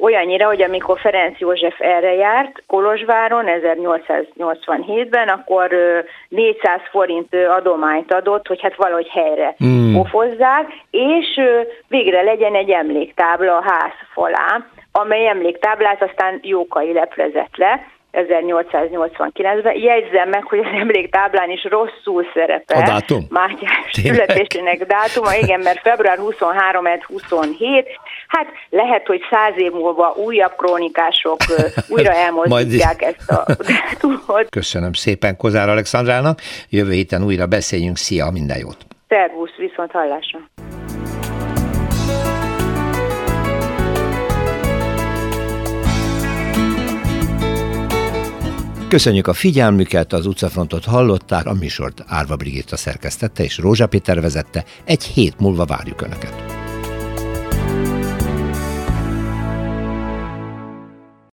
[0.00, 5.70] olyannyira, hogy amikor Ferenc József erre járt Kolozsváron 1887-ben, akkor
[6.28, 9.94] 400 forint adományt adott, hogy hát valahogy helyre mm.
[9.94, 11.40] pofozzák, és
[11.88, 19.76] végre legyen egy emléktábla a ház falán, amely emléktáblát aztán Jókai leplezett le, 1889-ben.
[19.76, 22.82] Jegyzem meg, hogy az emléktáblán is rosszul szerepel.
[22.82, 23.26] A dátum?
[23.28, 27.88] Mátyás születésének dátuma, igen, mert február 23 27
[28.30, 31.36] Hát lehet, hogy száz év múlva újabb krónikások
[31.88, 34.48] újra elmozdítják ezt a dátumot.
[34.48, 36.40] Köszönöm szépen Kozár Alexandrának.
[36.68, 37.96] Jövő héten újra beszéljünk.
[37.96, 38.76] Szia, minden jót!
[39.08, 40.38] Szervusz, viszont hallásra!
[48.88, 54.64] Köszönjük a figyelmüket, az utcafrontot hallották, a műsort Árva Brigitta szerkesztette és Rózsa Péter vezette.
[54.84, 56.59] Egy hét múlva várjuk Önöket.